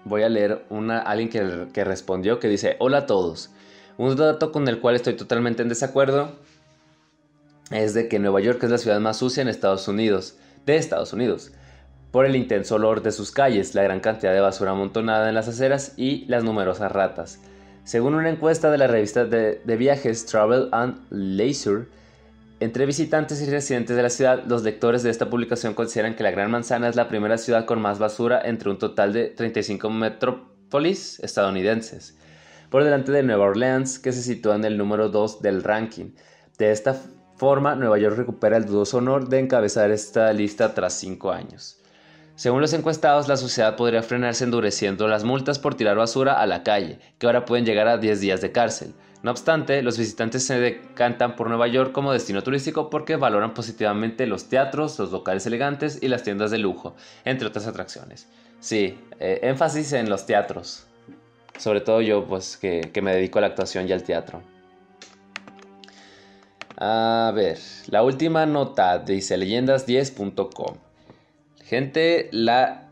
voy 0.05 0.23
a 0.23 0.29
leer 0.29 0.65
una, 0.69 0.99
alguien 0.99 1.29
que, 1.29 1.67
que 1.73 1.83
respondió 1.83 2.39
que 2.39 2.47
dice, 2.47 2.75
hola 2.79 2.99
a 2.99 3.05
todos. 3.05 3.51
Un 3.97 4.15
dato 4.15 4.51
con 4.51 4.67
el 4.67 4.79
cual 4.79 4.95
estoy 4.95 5.15
totalmente 5.15 5.61
en 5.61 5.69
desacuerdo 5.69 6.31
es 7.71 7.93
de 7.93 8.07
que 8.07 8.19
Nueva 8.19 8.41
York 8.41 8.63
es 8.63 8.69
la 8.69 8.77
ciudad 8.77 8.99
más 8.99 9.17
sucia 9.17 9.41
en 9.41 9.47
Estados 9.47 9.87
Unidos, 9.87 10.37
de 10.65 10.77
Estados 10.77 11.13
Unidos 11.13 11.51
por 12.13 12.27
el 12.27 12.35
intenso 12.35 12.75
olor 12.75 13.01
de 13.01 13.11
sus 13.11 13.31
calles, 13.31 13.73
la 13.73 13.81
gran 13.81 13.99
cantidad 13.99 14.33
de 14.33 14.39
basura 14.39 14.69
amontonada 14.69 15.29
en 15.29 15.33
las 15.33 15.47
aceras 15.47 15.93
y 15.97 16.25
las 16.27 16.43
numerosas 16.43 16.91
ratas. 16.91 17.39
Según 17.85 18.13
una 18.13 18.29
encuesta 18.29 18.69
de 18.69 18.77
la 18.77 18.85
revista 18.85 19.25
de, 19.25 19.59
viajes 19.65 20.27
Travel 20.27 20.69
and 20.71 21.01
Leisure, 21.09 21.87
entre 22.63 22.85
visitantes 22.85 23.41
y 23.41 23.49
residentes 23.49 23.95
de 23.95 24.03
la 24.03 24.09
ciudad, 24.09 24.43
los 24.47 24.63
lectores 24.63 25.03
de 25.03 25.09
esta 25.09 25.29
publicación 25.29 25.73
consideran 25.73 26.15
que 26.15 26.23
la 26.23 26.31
Gran 26.31 26.49
Manzana 26.49 26.87
es 26.87 26.95
la 26.95 27.09
primera 27.09 27.37
ciudad 27.37 27.65
con 27.65 27.81
más 27.81 27.99
basura 27.99 28.41
entre 28.43 28.69
un 28.69 28.77
total 28.77 29.11
de 29.11 29.25
35 29.25 29.89
metrópolis 29.89 31.19
estadounidenses, 31.19 32.17
por 32.69 32.83
delante 32.83 33.11
de 33.11 33.23
Nueva 33.23 33.45
Orleans, 33.45 33.99
que 33.99 34.11
se 34.13 34.21
sitúa 34.21 34.55
en 34.55 34.65
el 34.65 34.77
número 34.77 35.09
2 35.09 35.41
del 35.41 35.63
ranking. 35.63 36.11
De 36.57 36.71
esta 36.71 36.95
forma, 37.35 37.75
Nueva 37.75 37.97
York 37.97 38.15
recupera 38.15 38.57
el 38.57 38.65
dudoso 38.65 38.97
honor 38.97 39.27
de 39.27 39.39
encabezar 39.39 39.91
esta 39.91 40.31
lista 40.31 40.73
tras 40.73 40.93
5 40.93 41.31
años. 41.31 41.79
Según 42.35 42.61
los 42.61 42.73
encuestados, 42.73 43.27
la 43.27 43.37
sociedad 43.37 43.75
podría 43.75 44.01
frenarse 44.01 44.43
endureciendo 44.43 45.07
las 45.07 45.23
multas 45.23 45.59
por 45.59 45.75
tirar 45.75 45.97
basura 45.97 46.33
a 46.33 46.47
la 46.47 46.63
calle, 46.63 46.99
que 47.19 47.27
ahora 47.27 47.45
pueden 47.45 47.65
llegar 47.65 47.87
a 47.87 47.97
10 47.97 48.21
días 48.21 48.41
de 48.41 48.51
cárcel. 48.51 48.95
No 49.23 49.31
obstante, 49.31 49.81
los 49.81 49.97
visitantes 49.97 50.45
se 50.45 50.59
decantan 50.59 51.37
por 51.37 51.47
Nueva 51.47 51.67
York 51.67 51.93
como 51.93 52.11
destino 52.11 52.43
turístico 52.43 52.89
porque 52.89 53.15
valoran 53.15 53.53
positivamente 53.53 54.27
los 54.27 54.49
teatros, 54.49 54.99
los 54.99 55.13
locales 55.13 55.45
elegantes 55.45 55.97
y 56.01 56.09
las 56.09 56.23
tiendas 56.23 56.51
de 56.51 56.57
lujo, 56.57 56.93
entre 57.23 57.47
otras 57.47 57.65
atracciones. 57.65 58.27
Sí, 58.59 58.99
eh, 59.21 59.39
énfasis 59.43 59.93
en 59.93 60.09
los 60.09 60.25
teatros. 60.25 60.87
Sobre 61.57 61.79
todo 61.79 62.01
yo, 62.01 62.25
pues, 62.27 62.57
que, 62.57 62.91
que 62.93 63.01
me 63.01 63.15
dedico 63.15 63.37
a 63.39 63.41
la 63.41 63.47
actuación 63.47 63.87
y 63.87 63.93
al 63.93 64.03
teatro. 64.03 64.41
A 66.75 67.31
ver, 67.33 67.59
la 67.87 68.03
última 68.03 68.45
nota 68.45 68.99
dice 68.99 69.37
leyendas10.com. 69.37 70.75
Gente, 71.63 72.27
la, 72.33 72.89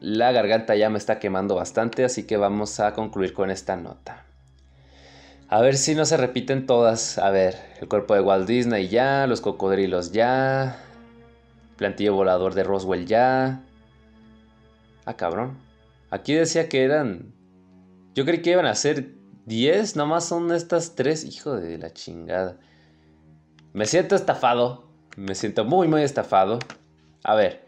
la 0.00 0.32
garganta 0.32 0.76
ya 0.76 0.88
me 0.88 0.96
está 0.96 1.18
quemando 1.18 1.56
bastante, 1.56 2.04
así 2.04 2.26
que 2.26 2.38
vamos 2.38 2.80
a 2.80 2.94
concluir 2.94 3.34
con 3.34 3.50
esta 3.50 3.76
nota. 3.76 4.23
A 5.54 5.60
ver 5.60 5.76
si 5.76 5.94
no 5.94 6.04
se 6.04 6.16
repiten 6.16 6.66
todas. 6.66 7.16
A 7.16 7.30
ver, 7.30 7.54
el 7.80 7.86
cuerpo 7.88 8.14
de 8.14 8.20
Walt 8.20 8.48
Disney 8.48 8.88
ya, 8.88 9.28
los 9.28 9.40
cocodrilos 9.40 10.10
ya, 10.10 10.80
plantillo 11.76 12.12
volador 12.12 12.54
de 12.54 12.64
Roswell 12.64 13.06
ya. 13.06 13.62
Ah, 15.04 15.14
cabrón. 15.14 15.56
Aquí 16.10 16.34
decía 16.34 16.68
que 16.68 16.82
eran... 16.82 17.32
Yo 18.16 18.24
creí 18.24 18.42
que 18.42 18.50
iban 18.50 18.66
a 18.66 18.74
ser 18.74 19.12
10, 19.46 19.94
nomás 19.94 20.24
son 20.24 20.50
estas 20.50 20.96
tres, 20.96 21.24
hijo 21.24 21.54
de 21.54 21.78
la 21.78 21.92
chingada. 21.92 22.56
Me 23.72 23.86
siento 23.86 24.16
estafado, 24.16 24.88
me 25.16 25.36
siento 25.36 25.64
muy, 25.64 25.86
muy 25.86 26.02
estafado. 26.02 26.58
A 27.22 27.36
ver, 27.36 27.64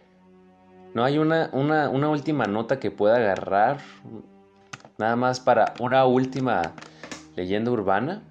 no 0.92 1.04
hay 1.04 1.18
una, 1.18 1.50
una, 1.52 2.08
última 2.08 2.46
nota 2.46 2.80
que 2.80 2.90
pueda 2.90 3.14
agarrar. 3.14 3.78
Nada 4.98 5.14
más 5.14 5.38
para 5.38 5.72
una 5.78 6.04
última 6.04 6.74
leyenda 7.36 7.70
urbana. 7.70 8.22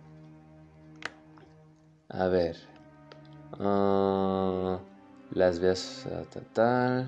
A 2.10 2.28
ver. 2.28 2.58
Ah, 3.60 4.80
las 5.32 5.60
vías. 5.60 6.06
Ah, 6.58 7.06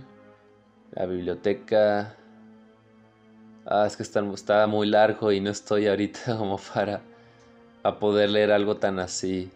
la 0.91 1.05
biblioteca. 1.05 2.15
Ah, 3.65 3.85
es 3.85 3.97
que 3.97 4.03
está, 4.03 4.21
está, 4.33 4.65
muy 4.67 4.87
largo 4.87 5.31
y 5.31 5.41
no 5.41 5.49
estoy 5.49 5.87
ahorita 5.87 6.37
como 6.37 6.57
para 6.57 7.01
a 7.83 7.99
poder 7.99 8.29
leer 8.29 8.51
algo 8.51 8.77
tan 8.77 8.99
así. 8.99 9.51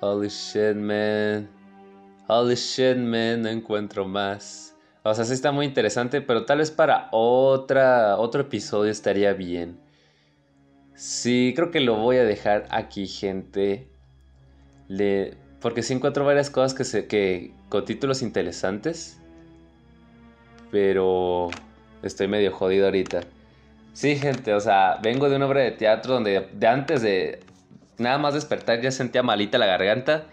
Holy 0.00 0.28
shit, 0.28 0.76
man. 0.76 1.48
Holy 2.28 2.54
shit, 2.54 2.96
man, 2.96 3.42
no 3.42 3.48
encuentro 3.48 4.06
más. 4.06 4.76
O 5.02 5.14
sea, 5.14 5.24
sí 5.24 5.32
está 5.32 5.50
muy 5.50 5.66
interesante, 5.66 6.20
pero 6.20 6.44
tal 6.44 6.58
vez 6.58 6.70
para 6.70 7.08
otra, 7.10 8.16
otro 8.18 8.42
episodio 8.42 8.92
estaría 8.92 9.32
bien. 9.32 9.87
Sí, 10.98 11.52
creo 11.54 11.70
que 11.70 11.78
lo 11.78 11.94
voy 11.94 12.16
a 12.16 12.24
dejar 12.24 12.66
aquí, 12.70 13.06
gente. 13.06 13.86
Porque 15.60 15.84
sí 15.84 15.94
encuentro 15.94 16.24
varias 16.24 16.50
cosas 16.50 16.74
que, 16.74 16.82
se, 16.82 17.06
que 17.06 17.52
con 17.68 17.84
títulos 17.84 18.20
interesantes. 18.20 19.20
Pero 20.72 21.50
estoy 22.02 22.26
medio 22.26 22.50
jodido 22.50 22.86
ahorita. 22.86 23.20
Sí, 23.92 24.16
gente, 24.16 24.54
o 24.54 24.60
sea, 24.60 24.98
vengo 25.00 25.28
de 25.30 25.36
una 25.36 25.46
obra 25.46 25.60
de 25.60 25.70
teatro 25.70 26.14
donde 26.14 26.48
de 26.52 26.66
antes 26.66 27.00
de 27.00 27.44
nada 27.98 28.18
más 28.18 28.34
despertar 28.34 28.80
ya 28.80 28.90
sentía 28.90 29.22
malita 29.22 29.56
la 29.56 29.66
garganta. 29.66 30.24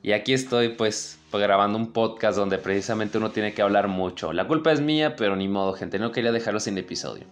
Y 0.00 0.12
aquí 0.12 0.32
estoy 0.32 0.68
pues, 0.68 1.18
grabando 1.32 1.76
un 1.76 1.92
podcast 1.92 2.38
donde 2.38 2.58
precisamente 2.58 3.18
uno 3.18 3.32
tiene 3.32 3.52
que 3.52 3.62
hablar 3.62 3.88
mucho. 3.88 4.32
La 4.32 4.46
culpa 4.46 4.70
es 4.70 4.80
mía, 4.80 5.16
pero 5.16 5.34
ni 5.34 5.48
modo, 5.48 5.72
gente, 5.72 5.98
no 5.98 6.12
quería 6.12 6.30
dejarlo 6.30 6.60
sin 6.60 6.78
episodio. 6.78 7.24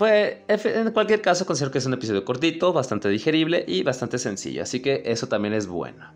Fue, 0.00 0.44
en 0.48 0.92
cualquier 0.92 1.20
caso, 1.20 1.44
considero 1.44 1.70
que 1.70 1.76
es 1.76 1.84
un 1.84 1.92
episodio 1.92 2.24
cortito, 2.24 2.72
bastante 2.72 3.10
digerible 3.10 3.66
y 3.68 3.82
bastante 3.82 4.16
sencillo, 4.16 4.62
así 4.62 4.80
que 4.80 5.02
eso 5.04 5.28
también 5.28 5.52
es 5.52 5.66
bueno. 5.66 6.10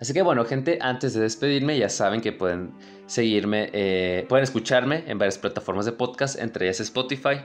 Así 0.00 0.12
que 0.12 0.22
bueno, 0.22 0.44
gente, 0.44 0.78
antes 0.80 1.14
de 1.14 1.22
despedirme, 1.22 1.76
ya 1.76 1.88
saben 1.88 2.20
que 2.20 2.30
pueden 2.30 2.70
seguirme, 3.06 3.70
eh, 3.72 4.24
pueden 4.28 4.44
escucharme 4.44 5.02
en 5.08 5.18
varias 5.18 5.36
plataformas 5.36 5.84
de 5.84 5.90
podcast, 5.90 6.38
entre 6.38 6.66
ellas 6.66 6.78
Spotify. 6.78 7.40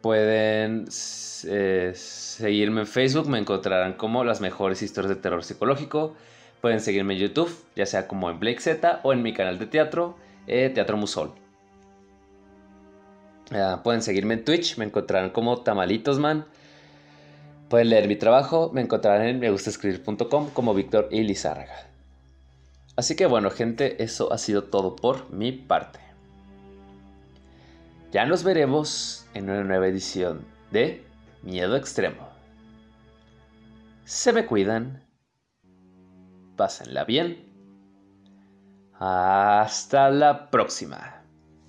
Pueden 0.00 0.86
eh, 1.44 1.92
seguirme 1.94 2.80
en 2.80 2.86
Facebook, 2.88 3.28
me 3.28 3.38
encontrarán 3.38 3.92
como 3.92 4.24
las 4.24 4.40
mejores 4.40 4.82
historias 4.82 5.10
de 5.14 5.22
terror 5.22 5.44
psicológico. 5.44 6.16
Pueden 6.60 6.80
seguirme 6.80 7.14
en 7.14 7.20
YouTube, 7.20 7.56
ya 7.76 7.86
sea 7.86 8.08
como 8.08 8.30
en 8.30 8.40
Blake 8.40 8.58
Z 8.58 8.98
o 9.04 9.12
en 9.12 9.22
mi 9.22 9.32
canal 9.32 9.60
de 9.60 9.66
teatro, 9.66 10.16
eh, 10.48 10.72
Teatro 10.74 10.96
Musol. 10.96 11.41
Pueden 13.82 14.02
seguirme 14.02 14.34
en 14.34 14.44
Twitch, 14.44 14.78
me 14.78 14.84
encontrarán 14.84 15.30
como 15.30 15.62
Tamalitosman. 15.62 16.46
Pueden 17.68 17.90
leer 17.90 18.08
mi 18.08 18.16
trabajo, 18.16 18.70
me 18.72 18.80
encontrarán 18.80 19.26
en 19.26 19.40
megustascribir.com 19.40 20.50
como 20.50 20.74
Víctor 20.74 21.08
y 21.10 21.22
Lizárraga. 21.22 21.88
Así 22.96 23.16
que 23.16 23.26
bueno, 23.26 23.50
gente, 23.50 24.02
eso 24.02 24.32
ha 24.32 24.38
sido 24.38 24.64
todo 24.64 24.96
por 24.96 25.30
mi 25.30 25.52
parte. 25.52 26.00
Ya 28.10 28.26
nos 28.26 28.44
veremos 28.44 29.26
en 29.32 29.48
una 29.48 29.64
nueva 29.64 29.86
edición 29.86 30.44
de 30.70 31.02
Miedo 31.42 31.76
Extremo. 31.76 32.28
Se 34.04 34.32
me 34.32 34.44
cuidan. 34.44 35.02
Pásenla 36.56 37.04
bien. 37.04 37.50
Hasta 38.98 40.10
la 40.10 40.50
próxima. 40.50 41.21